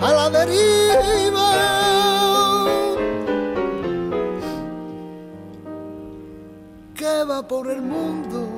a 0.00 0.12
la 0.12 0.30
deriva. 0.30 1.52
Que 6.94 7.24
va 7.24 7.46
por 7.46 7.70
el 7.70 7.82
mundo 7.82 8.48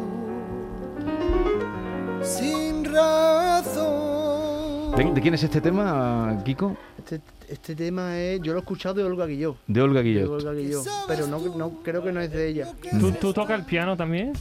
sin 2.99 3.75
razón. 3.75 4.97
¿De, 4.97 5.05
de 5.15 5.21
quién 5.21 5.35
es 5.35 5.43
este 5.43 5.61
tema, 5.61 6.41
Kiko? 6.45 6.77
Este, 6.99 7.21
este 7.49 7.75
tema 7.75 8.19
es. 8.19 8.41
Yo 8.43 8.53
lo 8.53 8.59
he 8.59 8.63
escuchado 8.63 8.97
de 8.97 9.05
Olga 9.05 9.27
Guilló. 9.27 9.57
De 9.67 9.81
Olga 9.81 10.01
De 10.03 10.09
Guillot. 10.09 10.31
Olga 10.31 10.53
Guilló. 10.53 10.83
Pero 11.07 11.27
no, 11.27 11.39
no 11.57 11.71
creo 11.83 12.03
que 12.03 12.13
no 12.13 12.21
es 12.21 12.31
de 12.31 12.49
ella. 12.49 12.73
¿Tú, 12.99 13.13
¿Tú 13.13 13.33
tocas 13.33 13.59
el 13.59 13.65
piano 13.65 13.97
también? 13.97 14.33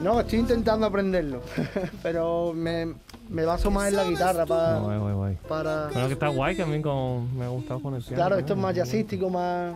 No, 0.00 0.18
estoy 0.18 0.38
intentando 0.38 0.86
aprenderlo. 0.86 1.42
pero 2.02 2.52
me, 2.54 2.94
me 3.28 3.44
baso 3.44 3.70
más 3.70 3.88
en 3.88 3.96
la 3.96 4.04
guitarra 4.04 4.46
para. 4.46 4.78
Guay, 4.78 4.98
guay, 4.98 5.14
guay. 5.14 5.38
para 5.48 5.88
Bueno, 5.88 6.06
que 6.06 6.14
está 6.14 6.28
guay 6.28 6.56
también 6.56 6.80
con... 6.82 7.36
Me 7.36 7.44
ha 7.44 7.48
gustado 7.48 7.80
con 7.80 7.94
el 7.94 8.02
piano. 8.02 8.16
claro, 8.16 8.36
esto 8.38 8.54
es 8.54 8.58
más 8.58 8.74
jazzístico, 8.74 9.28
más. 9.28 9.74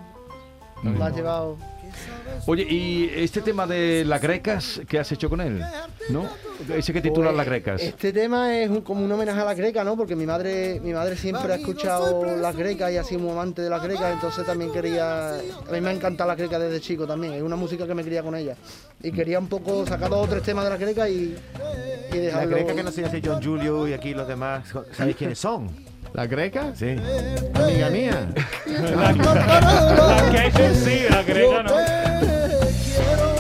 Más 0.82 1.14
llevado. 1.14 1.56
Oye, 2.46 2.62
¿y 2.68 3.10
este 3.14 3.40
tema 3.40 3.66
de 3.66 4.04
las 4.04 4.20
grecas, 4.20 4.80
qué 4.88 4.98
has 4.98 5.10
hecho 5.12 5.30
con 5.30 5.40
él? 5.40 5.62
¿No? 6.10 6.26
Ese 6.74 6.92
que 6.92 7.00
titula 7.00 7.28
Pues, 7.28 7.36
Las 7.38 7.46
grecas. 7.46 7.82
Este 7.82 8.12
tema 8.12 8.56
es 8.58 8.68
un- 8.68 8.82
como 8.82 9.04
un 9.04 9.10
homenaje 9.10 9.40
a 9.40 9.44
las 9.44 9.56
grecas, 9.56 9.84
¿no? 9.84 9.96
Porque 9.96 10.14
mi 10.14 10.26
madre, 10.26 10.78
mi 10.80 10.92
madre 10.92 11.16
siempre 11.16 11.52
ha 11.52 11.56
escuchado 11.56 12.24
las 12.36 12.54
grecas 12.56 12.92
y 12.92 12.96
ha 12.98 13.04
sido 13.04 13.20
muy 13.20 13.30
amante 13.32 13.62
de 13.62 13.70
las 13.70 13.82
grecas, 13.82 14.12
entonces 14.12 14.44
también 14.44 14.70
quería. 14.72 15.30
A 15.36 15.72
mí 15.72 15.80
me 15.80 15.88
ha 15.88 15.92
encantado 15.92 16.28
las 16.28 16.36
grecas 16.38 16.60
desde 16.60 16.80
chico 16.80 17.06
también, 17.06 17.32
es 17.34 17.42
una 17.42 17.56
música 17.56 17.86
que 17.86 17.94
me 17.94 18.04
cría 18.04 18.22
con 18.22 18.34
ella. 18.36 18.56
Y 19.02 19.10
quería 19.10 19.38
un 19.38 19.48
poco 19.48 19.86
sacar 19.86 20.10
dos 20.10 20.26
o 20.26 20.28
tres 20.30 20.42
temas 20.42 20.64
de 20.64 20.70
las 20.70 20.78
grecas 20.80 21.08
y, 21.08 21.34
y 22.12 22.16
La 22.16 22.20
dejarlo. 22.20 22.56
greca 22.56 22.74
que 22.74 22.82
no 22.82 22.92
sé 22.92 23.08
si 23.10 23.20
John 23.24 23.42
Julio 23.42 23.88
y 23.88 23.92
aquí 23.94 24.12
los 24.14 24.28
demás, 24.28 24.64
¿sabéis 24.92 25.16
quiénes 25.16 25.38
son? 25.38 25.68
¿La 26.14 26.26
greca? 26.28 26.72
Sí. 26.76 26.94
Amiga 27.54 27.90
mía. 27.90 28.28
La 28.66 29.12
que 30.52 30.74
sí, 30.76 31.06
la 31.10 31.22
griega 31.24 31.64
no. 31.64 31.74
quiero 32.94 33.34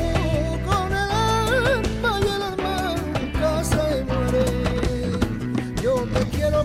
con 0.66 0.90
el 0.90 1.10
alma 1.12 2.20
y 2.20 2.26
el 2.26 2.42
alma 2.42 2.96
nunca 2.96 3.62
se 3.62 4.04
muere. 4.04 4.44
Yo 5.80 5.94
te 6.02 6.36
quiero 6.36 6.64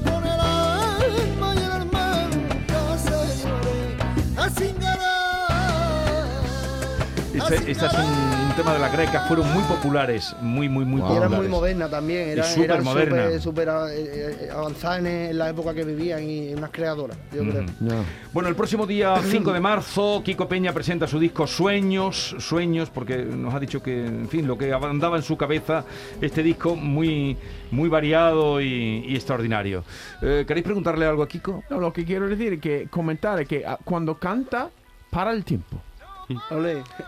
Este, 7.51 7.72
este 7.72 7.86
es 7.88 7.94
un, 7.94 8.01
un 8.01 8.56
tema 8.56 8.74
de 8.74 8.79
las 8.79 8.91
grecas, 8.91 9.27
fueron 9.27 9.51
muy 9.51 9.63
populares, 9.63 10.36
muy, 10.39 10.70
muy, 10.70 10.86
muy 10.86 11.00
Y 11.00 11.01
populares. 11.01 11.32
era 11.32 11.41
muy 11.41 11.48
moderna 11.48 11.89
también, 11.89 12.29
era, 12.29 12.44
súper 12.44 12.84
moderna. 12.84 13.39
súper 13.39 13.68
eh, 13.70 13.74
eh, 14.41 14.50
avanzada 14.53 15.00
en, 15.00 15.36
la 15.36 15.50
época 15.50 15.74
que 15.74 15.84
vivían 15.84 16.29
y 16.29 16.53
unas 16.53 16.70
creadoras, 16.70 17.18
yo 17.34 17.41
creo. 17.41 17.65
No. 17.79 18.06
Bueno, 18.34 18.50
el 18.50 18.56
próximo 18.56 18.86
día 18.86 19.15
5 19.24 19.51
de 19.51 19.60
marzo, 19.60 20.22
Kiko 20.24 20.48
Peña 20.48 20.74
presenta 20.74 21.08
su 21.08 21.18
disco 21.18 21.48
Sueños, 21.48 22.36
Sueños, 22.38 22.91
porque 22.91 23.18
nos 23.18 23.51
ha 23.56 23.60
dicho 23.60 23.82
que, 23.82 24.06
en 24.06 24.29
fin, 24.29 24.46
lo 24.46 24.56
que 24.56 24.72
andaba 24.72 25.18
en 25.18 25.24
su 25.24 25.36
cabeza, 25.36 25.86
este 26.22 26.44
disco 26.44 26.75
muy, 26.75 27.36
muy 27.72 27.89
variado 27.89 28.62
y, 28.62 29.06
y 29.08 29.15
extraordinario. 29.15 29.84
Eh, 30.22 30.44
¿Queréis 30.48 30.65
preguntarle 30.65 31.08
algo 31.08 31.24
a 31.24 31.27
Kiko? 31.27 31.63
No, 31.72 31.79
lo 31.79 31.91
que 31.91 32.06
quiero 32.06 32.27
decir 32.29 32.53
es 32.53 32.62
que 32.62 32.88
comentar 32.91 33.41
es 33.41 33.48
que 33.48 33.65
ah, 33.65 33.79
cuando 33.84 34.20
canta, 34.20 34.70
para 35.10 35.32
el 35.32 35.44
tiempo. 35.44 35.82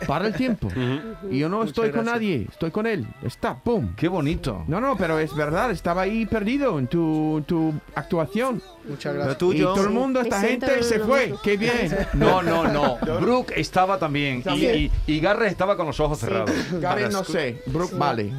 Para 0.08 0.28
el 0.28 0.34
tiempo. 0.34 0.68
y 1.32 1.40
yo 1.40 1.50
no 1.50 1.58
Muchas 1.58 1.70
estoy 1.70 1.92
con 1.92 2.04
gracias. 2.04 2.14
nadie, 2.16 2.48
estoy 2.50 2.72
con 2.72 2.88
él. 2.88 3.08
Está, 3.24 3.56
¡pum! 3.56 3.94
Qué 3.96 4.08
bonito. 4.08 4.64
No, 4.68 4.82
no, 4.82 4.96
pero 4.98 5.20
es 5.20 5.34
verdad, 5.36 5.72
estaba 5.72 6.02
ahí 6.04 6.26
perdido 6.26 6.80
en 6.80 6.88
tu, 6.88 7.44
tu 7.46 7.74
actuación. 7.96 8.62
Muchas 8.88 9.14
gracias. 9.14 9.38
tuyo. 9.38 9.72
y 9.72 9.76
todo 9.76 9.84
el 9.84 9.90
mundo, 9.92 10.22
esta 10.22 10.42
gente 10.42 10.82
se 10.84 11.00
fue. 11.00 11.36
¡Qué 11.44 11.56
bien! 11.58 11.96
No, 12.14 12.42
no, 12.42 12.68
no. 12.72 12.98
Brooke 13.20 13.54
estaba 13.56 13.98
también. 14.00 14.40
Y, 14.40 14.44
También. 14.44 14.92
y, 15.08 15.12
y 15.14 15.20
Garres 15.20 15.52
estaba 15.52 15.78
con 15.78 15.86
los 15.88 16.00
ojos 16.00 16.20
cerrados. 16.20 16.52
Gary, 16.80 17.04
no 17.12 17.24
sé. 17.24 17.62
Brooke, 17.68 17.94
vale. 17.96 18.32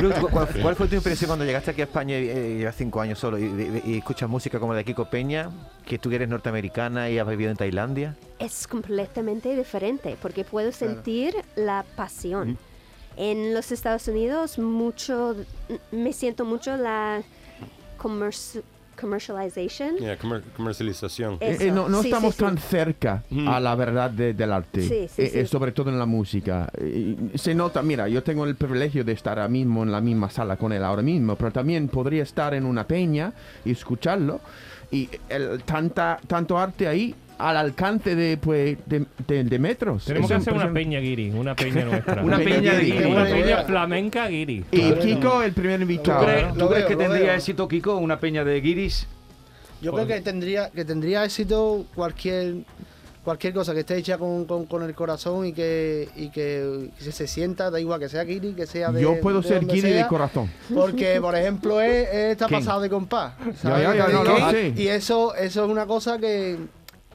Ruth, 0.00 0.14
¿cu- 0.20 0.28
¿cuál, 0.30 0.48
cuál 0.62 0.76
fue 0.76 0.88
tu 0.88 0.94
impresión 0.94 1.28
cuando 1.28 1.44
llegaste 1.44 1.70
aquí 1.72 1.80
a 1.80 1.84
España 1.84 2.18
y 2.18 2.28
eh, 2.28 2.54
llevas 2.58 2.76
cinco 2.76 3.00
años 3.00 3.18
solo 3.18 3.38
y, 3.38 3.44
y- 3.44 3.82
y 3.92 3.98
escuchas 3.98 4.28
música 4.28 4.58
como 4.60 4.72
la 4.72 4.78
de 4.78 4.84
Kiko 4.84 5.06
Peña, 5.10 5.50
que 5.84 5.98
tú 5.98 6.10
eres 6.12 6.28
norteamericana 6.28 7.10
y 7.10 7.18
has 7.18 7.26
vivido 7.26 7.50
en 7.50 7.56
Tailandia? 7.56 8.16
Es 8.38 8.66
completamente 8.66 9.54
diferente 9.56 10.16
porque 10.20 10.44
puedo 10.44 10.72
sentir 10.72 11.34
la 11.56 11.84
pasión. 11.96 12.58
En 13.16 13.54
los 13.54 13.72
Estados 13.72 14.06
Unidos 14.08 14.58
mucho, 14.58 15.34
me 15.90 16.12
siento 16.12 16.44
mucho 16.44 16.76
la 16.76 17.22
commerci- 17.98 18.62
commercialization. 18.96 19.96
Yeah, 19.98 20.16
comer- 20.16 20.42
comercialización. 20.56 21.38
Eh, 21.40 21.56
eh, 21.60 21.70
no 21.70 21.88
no 21.88 22.02
sí, 22.02 22.08
estamos 22.08 22.34
sí, 22.34 22.38
sí. 22.40 22.44
tan 22.44 22.58
cerca 22.58 23.22
Mm. 23.30 23.48
a 23.48 23.60
la 23.60 23.74
verdad 23.74 24.10
de- 24.10 24.34
del 24.34 24.52
arte, 24.52 24.82
Sí, 24.82 25.08
sí, 25.08 25.22
Eh, 25.22 25.30
eh, 25.34 25.42
sí. 25.42 25.46
sobre 25.46 25.72
todo 25.72 25.90
en 25.90 25.98
la 25.98 26.06
música. 26.06 26.68
Se 27.34 27.54
nota, 27.54 27.82
mira, 27.82 28.08
yo 28.08 28.22
tengo 28.22 28.44
el 28.44 28.54
privilegio 28.56 29.04
de 29.04 29.12
estar 29.12 29.38
ahora 29.38 29.48
mismo 29.48 29.82
en 29.82 29.92
la 29.92 30.00
misma 30.00 30.30
sala 30.30 30.56
con 30.56 30.72
él 30.72 30.82
ahora 30.82 31.02
mismo, 31.02 31.36
pero 31.36 31.50
también 31.52 31.88
podría 31.88 32.22
estar 32.22 32.54
en 32.54 32.64
una 32.66 32.86
peña 32.86 33.32
y 33.64 33.70
escucharlo. 33.72 34.40
Y 34.90 35.08
el, 35.28 35.62
tanta, 35.64 36.18
tanto 36.26 36.56
arte 36.56 36.86
ahí 36.86 37.14
al 37.38 37.56
alcance 37.56 38.14
de, 38.14 38.36
pues, 38.36 38.78
de, 38.86 39.04
de- 39.26 39.44
de 39.44 39.58
metros. 39.58 40.04
Tenemos 40.04 40.28
que 40.28 40.34
hacer 40.36 40.52
una 40.54 40.72
peña 40.72 40.98
guiri, 41.00 41.30
una 41.30 41.54
peña 41.54 41.84
nuestra. 41.90 42.22
Una 42.22 42.38
peña 42.38 42.72
de 42.74 42.80
guiri. 42.84 43.04
Una 43.04 43.24
peña 43.24 43.64
flamenca 43.64 44.26
guiri. 44.28 44.64
Y 44.70 44.92
Kiko, 44.92 45.42
el 45.42 45.52
primer 45.52 45.76
¿Tú 45.78 45.82
invitado. 45.82 46.24
crees, 46.24 46.54
tú 46.54 46.68
crees 46.68 46.86
que 46.86 46.96
tendría 46.96 47.26
veo. 47.26 47.34
éxito, 47.36 47.68
Kiko, 47.68 47.96
una 47.96 48.18
peña 48.18 48.44
de 48.44 48.60
guiris? 48.60 49.06
Yo 49.82 49.92
creo 49.92 50.06
que 50.06 50.20
tendría, 50.22 50.70
que 50.70 50.84
tendría 50.84 51.24
éxito 51.24 51.84
cualquier 51.94 52.54
cualquier 53.22 53.52
cosa 53.52 53.74
que 53.74 53.80
esté 53.80 53.96
hecha 53.96 54.18
con, 54.18 54.44
con- 54.44 54.66
con 54.66 54.84
el 54.84 54.94
corazón 54.94 55.46
y 55.46 55.52
que, 55.52 56.08
y 56.14 56.28
que 56.30 56.90
se, 56.96 57.10
se 57.10 57.26
sienta, 57.26 57.72
da 57.72 57.80
igual 57.80 57.98
que 57.98 58.08
sea 58.08 58.22
guiri, 58.22 58.52
que 58.52 58.66
sea 58.68 58.92
de 58.92 59.02
Yo 59.02 59.20
puedo 59.20 59.42
de 59.42 59.48
ser 59.48 59.66
guiri 59.66 59.90
de 59.90 60.06
corazón. 60.06 60.48
Porque, 60.72 61.20
por 61.20 61.34
ejemplo, 61.34 61.80
es, 61.80 62.06
es- 62.08 62.14
está 62.32 62.46
¿Quién? 62.46 62.60
pasado 62.60 62.80
de 62.82 62.88
compás. 62.88 63.32
Ya, 63.44 63.52
¿sabes 63.54 63.82
ya, 63.82 63.96
ya, 63.96 64.02
no, 64.12 64.22
digo? 64.22 64.38
no, 64.38 64.50
sí. 64.52 64.72
Y 64.76 64.86
eso, 64.86 65.34
eso 65.34 65.64
es 65.64 65.70
una 65.70 65.86
cosa 65.86 66.18
que, 66.18 66.56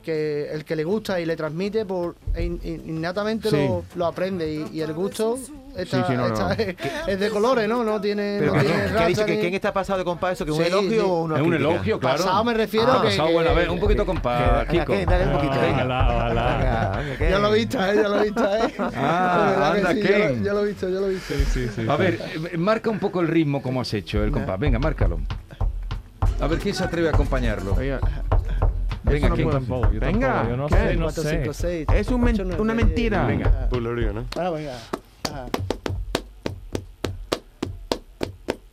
que 0.01 0.49
el 0.51 0.65
que 0.65 0.75
le 0.75 0.83
gusta 0.83 1.19
y 1.19 1.25
le 1.25 1.35
transmite, 1.35 1.85
por 1.85 2.15
in- 2.37 2.59
in- 2.63 2.83
innatamente 2.97 3.49
Sí. 3.49 3.55
lo, 3.57 3.83
lo 3.95 4.05
aprende. 4.05 4.51
Y, 4.51 4.77
y 4.77 4.81
el 4.81 4.93
gusto 4.93 5.37
está, 5.75 5.97
Sí, 5.99 6.03
sí, 6.07 6.13
no, 6.17 6.27
no. 6.27 6.33
está- 6.33 6.53
Es, 6.53 6.75
es 7.07 7.19
de 7.19 7.29
colores, 7.29 7.67
¿no? 7.69 7.83
No 7.83 8.01
tiene, 8.01 8.37
Pero 8.39 8.53
no 8.55 8.59
¿qué, 8.61 8.65
tiene 8.67 8.81
qué 8.83 8.87
dicho? 8.87 8.99
raza 9.21 9.25
¿Que 9.25 9.35
ni- 9.35 9.41
¿Quién 9.41 9.53
está 9.53 9.71
pasado 9.73 9.99
de 9.99 10.05
compás 10.05 10.33
eso? 10.33 10.45
¿Que 10.45 10.51
un 10.51 10.57
Sí, 10.57 10.63
elogio 10.67 10.89
sí. 10.91 10.97
o 10.99 11.13
una 11.23 11.35
Es 11.37 11.41
un 11.41 11.53
elogio, 11.53 11.99
claro. 11.99 12.17
Pasado 12.23 12.43
me 12.43 12.53
refiero 12.53 12.91
Ah, 12.91 13.01
que, 13.01 13.07
Pasado, 13.09 13.27
que- 13.27 13.33
bueno, 13.33 13.49
a 13.49 13.53
ver, 13.53 13.69
un 13.69 13.79
poquito 13.79 14.05
con 14.05 14.17
pa, 14.21 14.65
Venga, 14.69 14.85
Kiko. 14.85 14.93
¿qué? 14.93 15.05
Dale 15.05 15.25
un 15.27 15.31
poquito. 15.33 15.53
¿qué? 17.17 17.29
Ya 17.29 17.39
lo 17.39 17.53
he 17.53 17.59
visto, 17.59 17.77
¿eh? 17.85 17.95
Ya 17.95 18.07
lo 18.09 18.19
he 18.19 18.23
visto, 18.23 18.55
¿eh? 18.55 18.73
Ah, 18.95 19.73
que 19.81 19.87
anda, 19.87 19.93
ya 19.93 20.17
lo- 20.29 20.43
ya 20.43 20.53
lo 20.53 20.63
he 20.63 20.67
visto, 20.67 20.89
ya 20.89 20.99
lo 20.99 21.07
he 21.07 21.09
visto. 21.11 21.33
Sí, 21.53 21.67
sí, 21.75 21.85
A 21.87 21.95
ver, 21.95 22.19
eh, 22.51 22.57
marca 22.57 22.89
un 22.89 22.99
poco 22.99 23.21
el 23.21 23.27
ritmo 23.27 23.61
como 23.61 23.81
has 23.81 23.93
hecho 23.93 24.23
el 24.23 24.31
compás. 24.31 24.59
Venga, 24.59 24.79
márcalo. 24.79 25.19
A 26.39 26.47
ver 26.47 26.57
quién 26.59 26.73
se 26.73 26.83
atreve 26.83 27.07
a 27.07 27.11
acompañarlo. 27.11 27.75
Oiga, 27.77 27.99
Venga, 29.11 29.27
yo 29.29 29.35
Venga, 29.35 29.51
tampoco, 29.51 29.91
yo 29.91 29.99
no 30.57 30.67
¿qué? 30.67 30.75
sé, 30.75 30.95
no 30.95 31.07
Es 31.93 32.07
un 32.07 32.21
una 32.59 32.73
mentira. 32.73 33.25
Venga. 33.25 33.67
¿no? 34.13 34.25
Ah, 34.37 34.49
venga. 34.49 34.73
Ajá. 35.29 35.45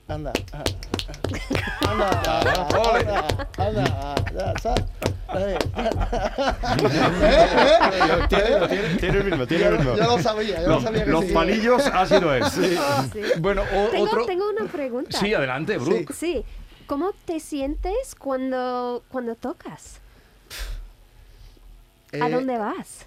Anda. 0.09 0.33
ajá. 0.52 0.64
Anda. 1.88 2.09
Anda. 2.21 2.52
Anda. 3.59 3.85
anda, 4.16 4.54
sa-. 4.61 4.75
Tiene, 8.28 8.68
tiene, 8.68 8.88
tiene 8.99 9.18
ritmo, 9.21 9.47
tiene 9.47 9.64
Yo, 9.64 9.71
ritmo. 9.73 9.95
yo 9.97 10.04
lo 10.04 10.18
sabía, 10.23 10.61
yo 10.62 10.68
lo 10.68 10.75
Los, 10.76 10.83
sabía 10.85 11.04
que 11.04 11.11
los 11.11 11.25
sí. 11.26 11.33
palillos 11.33 11.87
ha 11.87 12.07
sido 12.07 12.33
él. 12.35 12.45
Sí. 12.47 12.76
Bueno, 13.38 13.62
o- 13.62 13.88
Tengo, 13.90 14.04
otro. 14.04 14.25
tengo 14.26 14.49
una 14.49 14.64
pregunta. 14.71 15.18
Sí, 15.18 15.35
adelante, 15.35 15.76
Brooke. 15.76 16.12
Sí. 16.14 16.45
¿Cómo 16.87 17.11
te 17.26 17.40
sientes 17.40 18.14
cuando, 18.18 19.02
cuando 19.11 19.35
tocas? 19.35 20.00
¿A 22.12 22.28
Eh, 22.28 22.32
dónde 22.32 22.58
vas? 22.58 23.06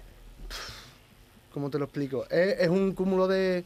¿Cómo 1.52 1.70
te 1.70 1.78
lo 1.78 1.84
explico? 1.84 2.24
Es, 2.30 2.60
es 2.60 2.68
un 2.68 2.92
cúmulo 2.92 3.28
de, 3.28 3.64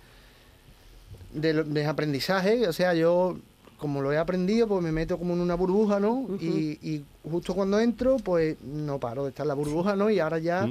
de, 1.32 1.86
aprendizaje. 1.86 2.66
O 2.66 2.72
sea, 2.72 2.94
yo, 2.94 3.36
como 3.78 4.02
lo 4.02 4.12
he 4.12 4.18
aprendido, 4.18 4.66
pues 4.66 4.82
me 4.82 4.92
meto 4.92 5.18
como 5.18 5.34
en 5.34 5.40
una 5.40 5.54
burbuja, 5.54 6.00
¿no? 6.00 6.26
y, 6.40 6.78
y 6.82 7.04
justo 7.30 7.54
cuando 7.54 7.78
entro, 7.78 8.16
pues 8.16 8.56
no 8.62 8.98
paro 8.98 9.22
de 9.24 9.28
estar 9.30 9.44
en 9.44 9.48
la 9.48 9.54
burbuja, 9.54 9.94
¿no? 9.94 10.10
Y 10.10 10.18
ahora 10.18 10.38
ya 10.38 10.68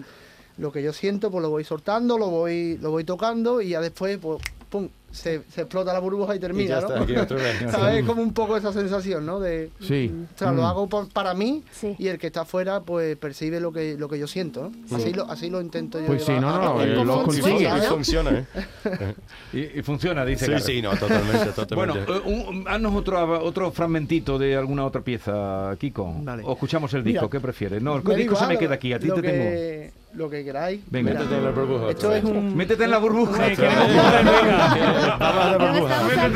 lo 0.58 0.72
que 0.72 0.82
yo 0.84 0.92
siento, 0.94 1.32
pues 1.32 1.42
lo 1.42 1.50
voy 1.50 1.64
soltando, 1.64 2.18
lo 2.18 2.30
voy, 2.30 2.78
lo 2.82 2.92
voy 2.92 3.04
tocando 3.04 3.62
y 3.62 3.70
ya 3.70 3.82
después, 3.82 4.18
pues, 4.18 4.42
pum, 4.70 4.90
se, 5.16 5.42
se 5.50 5.62
explota 5.62 5.94
la 5.94 6.00
burbuja 6.00 6.34
y 6.34 6.38
Y 6.38 6.40
termina, 6.42 6.76
ya 6.76 6.82
¿no? 6.82 6.88
está, 6.88 7.02
aquí 7.02 7.16
otra 7.16 7.38
vez. 7.44 7.72
¿Sabes? 7.72 7.96
Es 8.02 8.06
como 8.06 8.22
un 8.22 8.34
poco 8.34 8.58
esa 8.58 8.72
sensación, 8.74 9.26
¿no? 9.26 9.40
De, 9.40 9.70
Sí. 9.80 10.12
o 10.36 10.38
sea, 10.38 10.52
lo 10.52 10.62
Mm. 10.62 10.66
hago 10.66 10.88
por- 10.88 11.10
para 11.10 11.34
mí 11.34 11.64
Sí. 11.72 11.96
y 11.98 12.08
el 12.08 12.18
que 12.20 12.28
está 12.28 12.42
afuera 12.42 12.82
pues 12.82 13.16
percibe 13.18 13.60
lo 13.60 13.72
que, 13.72 13.96
lo 13.98 14.08
que 14.10 14.20
yo 14.20 14.28
siento, 14.28 14.72
¿no? 14.90 14.96
Así, 14.98 15.14
lo, 15.14 15.24
así 15.30 15.50
lo 15.50 15.62
intento 15.62 16.00
yo 16.00 16.06
Pues 16.08 16.24
sí, 16.26 16.34
llevar 16.34 16.42
no, 16.42 16.50
a- 16.50 16.74
no, 16.74 16.80
a- 16.80 16.86
eh, 16.86 17.00
a- 17.00 17.04
lo 17.04 17.24
consigue. 17.24 17.64
Y 17.64 17.82
funciona, 17.88 18.32
¿eh? 18.32 18.46
Y, 19.54 19.80
y 19.80 19.82
funciona, 19.84 20.26
dice 20.26 20.46
Sí, 20.46 20.52
Carlos. 20.52 20.66
sí, 20.68 20.82
no, 20.82 20.96
totalmente, 20.98 21.46
totalmente. 21.56 22.06
Bueno, 22.06 22.16
eh, 22.16 22.22
un- 22.50 22.66
haznos 22.68 22.94
otro, 22.96 23.44
otro 23.44 23.72
fragmentito 23.72 24.38
de 24.38 24.56
alguna 24.56 24.86
otra 24.86 25.02
pieza, 25.02 25.76
Kiko. 25.80 26.14
Vale. 26.22 26.44
O 26.46 26.54
escuchamos 26.54 26.94
el 26.94 27.04
disco, 27.04 27.22
Mira, 27.22 27.30
¿qué 27.32 27.40
prefieres? 27.40 27.82
No, 27.82 27.96
el 27.98 28.04
disco 28.18 28.36
se 28.36 28.48
me 28.48 28.58
queda 28.58 28.76
aquí, 28.76 28.92
a 28.94 29.00
ti 29.00 29.10
te 29.10 29.22
tengo. 29.22 30.05
Lo 30.16 30.30
que 30.30 30.44
queráis. 30.46 30.82
Venga. 30.90 31.12
Mira, 31.12 31.24
Métete 31.24 31.38
en 31.38 31.44
la 31.46 31.52
burbuja. 31.52 31.90
esto 31.90 32.16
es 32.16 32.24
un... 32.24 32.56
Métete 32.56 32.84
en 32.86 32.92
la 32.92 32.98
burbuja. 33.00 33.38
Métete 33.38 33.68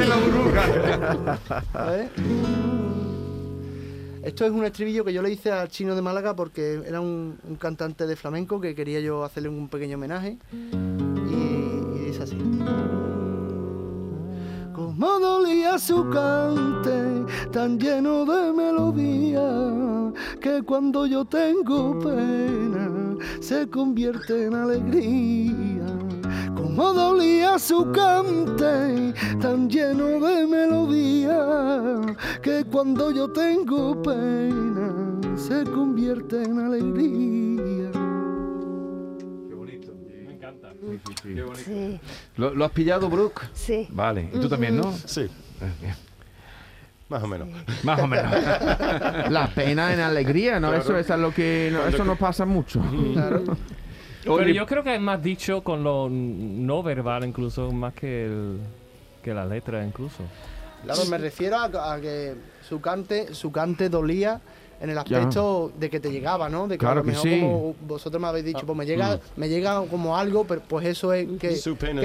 en 0.04 0.10
la 0.10 0.16
burbuja. 0.16 1.62
A 1.74 1.86
ver. 1.86 2.10
Esto 4.24 4.46
es 4.46 4.52
un 4.52 4.66
estribillo 4.66 5.06
que 5.06 5.14
yo 5.14 5.22
le 5.22 5.32
hice 5.32 5.52
al 5.52 5.70
chino 5.70 5.96
de 5.96 6.02
Málaga 6.02 6.36
porque 6.36 6.82
era 6.86 7.00
un, 7.00 7.38
un 7.48 7.56
cantante 7.56 8.06
de 8.06 8.16
flamenco 8.18 8.60
que 8.60 8.76
quería 8.76 9.00
yo 9.00 9.24
hacerle 9.24 9.48
un 9.50 9.70
pequeño 9.70 9.96
homenaje. 9.96 10.38
Y, 10.62 11.96
y 11.96 12.06
dice 12.08 12.24
así. 12.24 12.38
Como 14.74 15.20
dolía 15.20 15.78
su 15.80 16.10
cante, 16.10 17.26
tan 17.52 17.80
lleno 17.80 18.26
de 18.26 18.54
melodía, 18.54 20.12
que 20.40 20.64
cuando 20.64 21.06
yo 21.06 21.26
tengo 21.26 21.98
pena 22.00 23.09
se 23.40 23.68
convierte 23.70 24.46
en 24.46 24.56
alegría. 24.56 25.86
Como 26.56 26.94
dolía 26.94 27.58
su 27.60 27.92
cante, 27.92 29.14
tan 29.42 29.70
lleno 29.70 30.20
de 30.26 30.46
melodía, 30.48 32.16
que 32.42 32.64
cuando 32.66 33.12
yo 33.12 33.28
tengo 33.32 34.02
pena 34.02 34.94
se 35.36 35.64
convierte 35.64 36.44
en 36.44 36.60
alegría. 36.60 37.92
Me 40.26 40.34
encanta. 40.34 40.74
Sí, 41.66 42.00
¿Lo, 42.38 42.54
lo 42.54 42.66
has 42.66 42.72
pillado, 42.72 43.10
Brooke? 43.10 43.42
sí. 43.54 43.88
Vale. 43.92 44.30
¿Y 44.34 44.40
tú 44.40 44.48
también, 44.50 44.78
no? 44.78 44.92
Sí, 45.06 45.28
más 47.10 47.24
o 47.24 47.28
menos. 47.28 47.50
Más 47.84 48.00
o 48.00 48.08
menos. 48.08 48.32
La 49.30 49.48
pena 49.54 49.94
en 49.94 50.00
alegría, 50.00 50.60
¿no? 50.60 50.74
Eso 50.74 50.98
es 50.98 51.10
a 51.10 51.18
lo 51.18 51.34
que 51.34 51.70
no, 51.72 51.86
eso 51.88 52.06
no 52.06 52.16
pasa 52.16 52.46
mucho. 52.46 52.82
Pero 54.24 54.50
yo 54.50 54.66
creo 54.66 54.84
que 54.84 54.96
es 54.96 55.02
más 55.02 55.22
dicho 55.22 55.64
con 55.64 55.84
lo 55.84 56.08
no 56.10 56.84
verbal 56.84 57.26
incluso, 57.26 57.72
más 57.72 57.94
que, 57.94 58.26
el, 58.26 58.60
que 59.24 59.34
la 59.34 59.46
letra 59.46 59.84
incluso. 59.84 60.24
Claro, 60.84 61.06
me 61.06 61.18
refiero 61.18 61.58
a, 61.58 61.94
a 61.94 62.00
que 62.00 62.36
su 62.68 62.80
cante, 62.80 63.34
su 63.34 63.52
cante 63.52 63.90
dolía 63.90 64.40
en 64.82 64.90
el 64.90 64.98
aspecto 64.98 65.72
de 65.78 65.90
que 65.90 66.00
te 66.00 66.10
llegaba, 66.12 66.48
¿no? 66.50 66.68
De 66.68 66.76
que 66.76 66.80
Claro 66.80 66.94
a 66.94 66.96
lo 66.98 67.04
que 67.04 67.12
mejor 67.12 67.24
sí. 67.30 67.40
como 67.42 67.76
vosotros 67.82 68.22
me 68.22 68.28
habéis 68.30 68.46
dicho, 68.46 68.66
pues 68.66 68.78
me 68.78 68.86
llega, 68.86 69.20
me 69.36 69.50
llega 69.50 69.82
como 69.90 70.16
algo, 70.18 70.46
pero 70.46 70.62
pues 70.68 70.86
eso 70.88 71.12
es 71.14 71.28
que, 71.40 71.50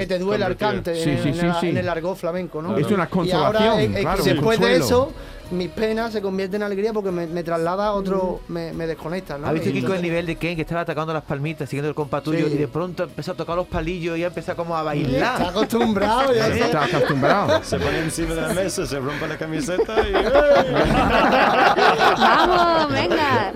te 0.07 0.19
duele 0.19 0.43
al 0.43 0.57
convertir. 0.57 0.57
cante 0.57 0.95
Sí, 0.95 1.09
en, 1.11 1.23
sí, 1.23 1.29
en 1.29 1.35
sí, 1.35 1.45
el, 1.45 1.53
sí. 1.55 1.69
en 1.69 1.77
el 1.77 1.87
argot 1.89 2.17
flamenco, 2.17 2.61
¿no? 2.61 2.77
Es 2.77 2.85
una 2.87 2.91
Y 2.91 2.91
ahora 2.93 3.09
consolación, 3.09 3.79
es- 3.79 3.89
es 3.89 3.95
que 3.95 4.01
claro, 4.01 4.23
después 4.23 4.59
de 4.59 4.75
eso, 4.75 5.11
mis 5.51 5.69
penas 5.69 6.11
se 6.13 6.21
convierten 6.21 6.61
en 6.61 6.65
alegría 6.65 6.91
porque 6.93 7.11
me, 7.11 7.27
me 7.27 7.43
traslada 7.43 7.87
a 7.87 7.93
otro, 7.93 8.41
me, 8.47 8.73
me 8.73 8.87
desconecta, 8.87 9.37
¿no? 9.37 9.47
¿Has 9.47 9.53
visto 9.53 9.71
Kiko 9.71 9.93
el 9.93 10.01
nivel 10.01 10.25
de 10.25 10.35
Ken 10.37 10.55
que 10.55 10.61
estaba 10.63 10.81
atacando 10.81 11.13
las 11.13 11.23
palmitas, 11.23 11.69
siguiendo 11.69 11.89
el 11.89 11.95
compa 11.95 12.21
tuyo, 12.21 12.47
Sí. 12.47 12.53
y 12.55 12.57
de 12.57 12.67
pronto 12.67 13.03
empezó 13.03 13.33
a 13.33 13.35
tocar 13.35 13.55
los 13.55 13.67
palillos 13.67 14.17
y 14.17 14.21
ya 14.21 14.27
empezó 14.27 14.55
como 14.55 14.75
a 14.75 14.79
Está 14.79 14.83
bailar? 14.85 15.41
acostumbrado, 15.43 16.33
ya 16.33 16.45
sé. 16.47 16.59
Está 16.59 16.85
acostumbrado. 16.85 17.63
Se 17.75 17.77
pone 17.79 17.99
encima 17.99 18.33
de 18.35 18.41
la 18.41 18.53
mesa, 18.53 18.85
se 18.85 18.99
rompe 18.99 19.27
la 19.27 19.37
camiseta 19.37 19.93
y... 20.07 20.13
Vamos, 22.17 22.91
venga. 22.91 23.51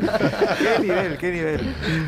¡Qué 0.57 0.79
nivel, 0.81 1.17
qué 1.17 1.31
nivel! 1.31 1.61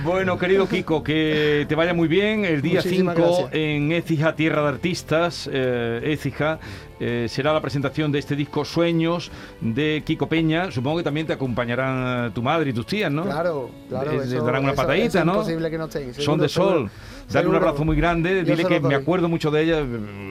Bueno, 0.03 0.37
querido 0.37 0.67
Kiko, 0.67 1.03
que 1.03 1.65
te 1.67 1.75
vaya 1.75 1.93
muy 1.93 2.07
bien. 2.07 2.45
El 2.45 2.61
día 2.61 2.81
Muchísimas 2.83 3.15
5 3.15 3.27
gracias. 3.27 3.49
en 3.53 3.91
Écija, 3.91 4.35
Tierra 4.35 4.61
de 4.63 4.67
Artistas, 4.69 5.49
eh, 5.51 6.01
Écija, 6.03 6.59
eh, 7.03 7.25
será 7.27 7.51
la 7.51 7.61
presentación 7.61 8.11
de 8.11 8.19
este 8.19 8.35
disco 8.35 8.63
Sueños 8.63 9.31
de 9.59 10.03
Kiko 10.05 10.27
Peña. 10.29 10.71
Supongo 10.71 10.97
que 10.97 11.03
también 11.03 11.25
te 11.25 11.33
acompañarán 11.33 12.27
eh, 12.27 12.31
tu 12.33 12.43
madre 12.43 12.69
y 12.69 12.73
tus 12.73 12.85
tías, 12.85 13.11
¿no? 13.11 13.23
Claro, 13.23 13.71
claro. 13.89 14.11
Les- 14.11 14.21
les 14.21 14.33
eso- 14.33 14.45
darán 14.45 14.63
una 14.63 14.73
eso- 14.73 14.81
patadita, 14.83 15.05
eso 15.07 15.19
es 15.19 15.25
¿no? 15.25 15.33
imposible 15.33 15.69
que 15.71 15.77
no 15.79 15.85
estén. 15.85 16.13
Son 16.13 16.39
de 16.39 16.47
sol. 16.47 16.89
Dale 17.31 17.47
un 17.47 17.55
abrazo 17.55 17.85
muy 17.85 17.95
grande. 17.95 18.43
Dile 18.43 18.65
que 18.65 18.79
me 18.81 18.93
acuerdo 18.93 19.27
mucho 19.29 19.49
de 19.51 19.63
ellas. 19.63 19.83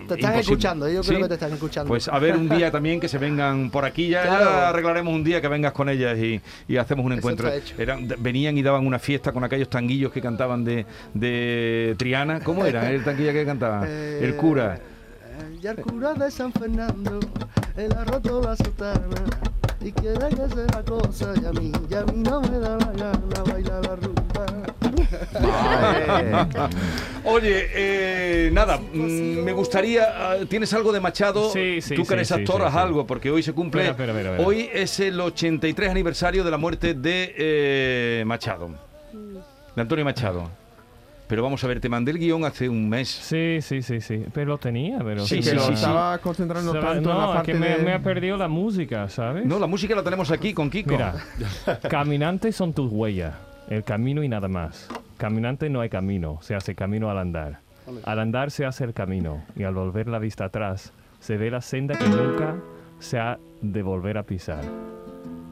Te 0.06 0.14
están 0.14 0.34
escuchando, 0.38 0.86
yo 0.88 1.00
creo 1.00 1.16
¿Sí? 1.16 1.22
que 1.22 1.28
te 1.28 1.34
están 1.34 1.52
escuchando. 1.52 1.88
Pues 1.88 2.08
a 2.08 2.18
ver 2.18 2.36
un 2.36 2.48
día 2.48 2.70
también 2.72 3.00
que 3.00 3.08
se 3.08 3.18
vengan 3.18 3.70
por 3.70 3.84
aquí. 3.84 4.08
Ya, 4.08 4.22
Claro. 4.22 4.44
ya 4.44 4.68
arreglaremos 4.68 5.12
un 5.14 5.24
día 5.24 5.40
que 5.40 5.48
vengas 5.48 5.72
con 5.72 5.88
ellas 5.88 6.16
y, 6.18 6.40
y 6.68 6.76
hacemos 6.76 7.04
un 7.06 7.12
encuentro. 7.14 7.50
Eran- 7.78 8.06
venían 8.18 8.56
y 8.58 8.62
daban 8.62 8.86
una 8.86 8.98
fiesta 8.98 9.32
con 9.32 9.42
aquellos 9.44 9.68
tanguillos 9.70 10.12
que 10.12 10.20
cantaban 10.20 10.62
de, 10.64 10.84
de 11.14 11.94
Triana. 11.98 12.40
¿Cómo 12.40 12.64
era 12.66 12.90
el 12.92 13.02
tanguilla 13.02 13.32
que 13.32 13.44
cantaba? 13.44 13.86
Eh, 13.88 14.20
el 14.22 14.36
cura. 14.36 14.78
Ya 15.60 15.72
el 15.72 15.76
cura 15.82 16.14
de 16.14 16.30
San 16.30 16.52
Fernando, 16.52 17.20
él 17.76 17.92
ha 17.94 18.04
roto 18.04 18.40
la 18.40 18.56
sotana 18.56 19.24
y 19.82 19.92
quiere 19.92 20.30
que 20.30 20.36
sea 20.36 20.66
la 20.74 20.82
cosa 20.82 21.34
y 21.40 21.44
a 21.44 21.52
mí, 21.52 21.70
y 21.90 21.94
a 21.94 22.02
mí 22.04 22.12
no 22.16 22.40
me 22.40 22.58
da 22.58 22.78
la 22.78 22.92
gana 22.92 23.42
bailar 23.46 23.86
la 23.86 23.96
rumba. 23.96 24.30
Oye, 27.24 27.68
eh, 27.74 28.50
nada, 28.52 28.78
mm, 28.78 29.42
me 29.44 29.52
gustaría. 29.52 30.04
ah, 30.32 30.36
¿Tienes 30.48 30.72
algo 30.72 30.92
de 30.92 31.00
Machado? 31.00 31.50
Sí, 31.52 31.82
sí, 31.82 31.94
Tú 31.94 32.02
que 32.02 32.08
sí, 32.08 32.14
eres 32.14 32.28
sí, 32.28 32.34
actor, 32.34 32.56
sí, 32.56 32.66
haz 32.66 32.72
sí. 32.72 32.78
algo, 32.78 33.06
porque 33.06 33.30
hoy 33.30 33.42
se 33.42 33.52
cumple. 33.52 33.82
Espera, 33.82 34.12
espera, 34.12 34.12
espera, 34.12 34.30
espera. 34.36 34.48
Hoy 34.48 34.70
es 34.72 34.98
el 35.00 35.20
83 35.20 35.90
aniversario 35.90 36.42
de 36.42 36.50
la 36.50 36.56
muerte 36.56 36.94
de 36.94 37.34
eh, 37.36 38.24
Machado, 38.26 38.70
de 39.76 39.82
Antonio 39.82 40.06
Machado. 40.06 40.59
Pero 41.30 41.44
vamos 41.44 41.62
a 41.62 41.68
ver, 41.68 41.78
te 41.78 41.88
mandé 41.88 42.10
el 42.10 42.18
guion 42.18 42.44
hace 42.44 42.68
un 42.68 42.88
mes. 42.88 43.08
Sí, 43.08 43.58
sí, 43.62 43.82
sí, 43.82 44.00
sí. 44.00 44.24
Pero 44.34 44.48
lo 44.48 44.58
tenía, 44.58 44.98
pero... 44.98 45.24
Sí, 45.24 45.40
sí, 45.40 45.54
lo 45.54 45.62
sí, 45.62 45.74
estaba 45.74 46.18
concentrando 46.18 46.72
¿Sabes? 46.72 46.84
tanto 46.84 47.10
en 47.10 47.16
No, 47.16 47.20
la 47.20 47.26
es 47.28 47.34
parte 47.36 47.52
que 47.52 47.58
me, 47.58 47.68
de... 47.68 47.82
me 47.84 47.92
ha 47.92 48.00
perdido 48.00 48.36
la 48.36 48.48
música, 48.48 49.08
¿sabes? 49.08 49.46
No, 49.46 49.60
la 49.60 49.68
música 49.68 49.94
la 49.94 50.02
tenemos 50.02 50.32
aquí 50.32 50.52
con 50.52 50.68
Kiko. 50.68 50.90
Mira, 50.90 51.14
caminantes 51.88 52.56
son 52.56 52.72
tus 52.72 52.90
huellas, 52.90 53.36
el 53.68 53.84
camino 53.84 54.24
y 54.24 54.28
nada 54.28 54.48
más. 54.48 54.88
Caminante 55.18 55.70
no 55.70 55.80
hay 55.80 55.88
camino, 55.88 56.40
se 56.42 56.56
hace 56.56 56.74
camino 56.74 57.12
al 57.12 57.18
andar. 57.18 57.60
Al 58.02 58.18
andar 58.18 58.50
se 58.50 58.66
hace 58.66 58.82
el 58.82 58.92
camino 58.92 59.44
y 59.54 59.62
al 59.62 59.74
volver 59.74 60.08
la 60.08 60.18
vista 60.18 60.46
atrás 60.46 60.92
se 61.20 61.36
ve 61.36 61.48
la 61.52 61.60
senda 61.60 61.96
que 61.96 62.08
nunca 62.08 62.56
se 62.98 63.20
ha 63.20 63.38
de 63.62 63.82
volver 63.82 64.18
a 64.18 64.24
pisar. 64.24 64.64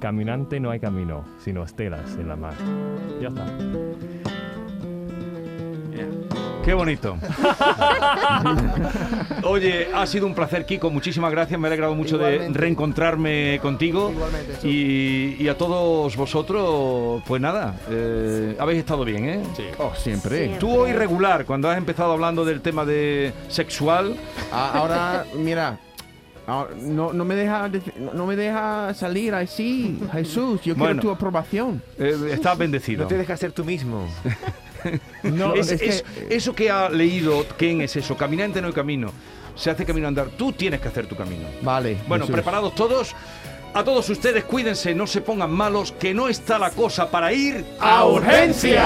Caminante 0.00 0.58
no 0.58 0.72
hay 0.72 0.80
camino, 0.80 1.24
sino 1.38 1.62
estelas 1.62 2.16
en 2.16 2.26
la 2.26 2.34
mar. 2.34 2.54
Ya 3.20 3.28
está. 3.28 3.46
Qué 6.64 6.74
bonito. 6.74 7.16
Oye, 9.44 9.88
ha 9.94 10.06
sido 10.06 10.26
un 10.26 10.34
placer, 10.34 10.66
Kiko. 10.66 10.90
Muchísimas 10.90 11.30
gracias. 11.30 11.58
Me 11.58 11.66
ha 11.66 11.70
alegrado 11.70 11.94
mucho 11.94 12.18
de 12.18 12.48
reencontrarme 12.50 13.58
contigo. 13.62 14.10
Igualmente. 14.10 14.68
Y, 14.68 15.36
y 15.42 15.48
a 15.48 15.56
todos 15.56 16.16
vosotros, 16.16 17.22
pues 17.26 17.40
nada, 17.40 17.76
eh, 17.90 18.56
habéis 18.58 18.80
estado 18.80 19.04
bien, 19.04 19.28
¿eh? 19.28 19.42
Sí. 19.56 19.64
Oh, 19.78 19.94
siempre. 19.94 20.56
Tú 20.60 20.70
hoy 20.70 20.92
regular, 20.92 21.44
cuando 21.46 21.70
has 21.70 21.78
empezado 21.78 22.12
hablando 22.12 22.44
del 22.44 22.60
tema 22.60 22.84
de 22.84 23.32
sexual, 23.48 24.16
Ahora, 24.52 25.24
mira, 25.36 25.78
no, 26.82 27.12
no 27.12 27.24
me 27.24 27.34
deja 27.34 27.68
no, 27.98 28.12
no 28.14 28.26
me 28.26 28.36
deja 28.36 28.92
salir 28.94 29.34
así, 29.34 29.98
Jesús. 30.12 30.60
Yo 30.62 30.74
Bueno. 30.74 31.00
quiero 31.00 31.02
tu 31.02 31.10
aprobación. 31.16 31.82
eh, 31.98 32.14
estás 32.32 32.58
bendecido. 32.58 33.02
No 33.04 33.08
te 33.08 33.16
dejas 33.16 33.40
ser 33.40 33.52
tú 33.52 33.64
mismo. 33.64 34.06
No, 35.22 35.54
Es- 35.54 35.70
es 35.72 35.80
que- 35.80 35.88
es- 35.88 36.04
eso 36.30 36.54
que 36.54 36.70
ha 36.70 36.88
leído, 36.88 37.44
¿quién 37.56 37.80
es 37.80 37.96
eso? 37.96 38.16
Caminante 38.16 38.60
no 38.60 38.68
hay 38.68 38.72
camino. 38.72 39.12
Se 39.54 39.70
hace 39.70 39.84
camino 39.84 40.06
andar. 40.08 40.28
Tú 40.36 40.52
tienes 40.52 40.80
que 40.80 40.88
hacer 40.88 41.06
tu 41.06 41.16
camino. 41.16 41.48
Vale. 41.62 41.96
Bueno, 42.06 42.24
Jesús. 42.24 42.34
preparados 42.34 42.74
todos. 42.74 43.14
A 43.74 43.84
todos 43.84 44.08
ustedes, 44.08 44.44
cuídense, 44.44 44.94
no 44.94 45.06
se 45.06 45.20
pongan 45.20 45.50
malos, 45.50 45.92
que 45.92 46.14
no 46.14 46.28
está 46.28 46.58
la 46.58 46.70
cosa 46.70 47.10
para 47.10 47.32
ir 47.32 47.64
¡A 47.80 48.04
urgencia! 48.06 48.84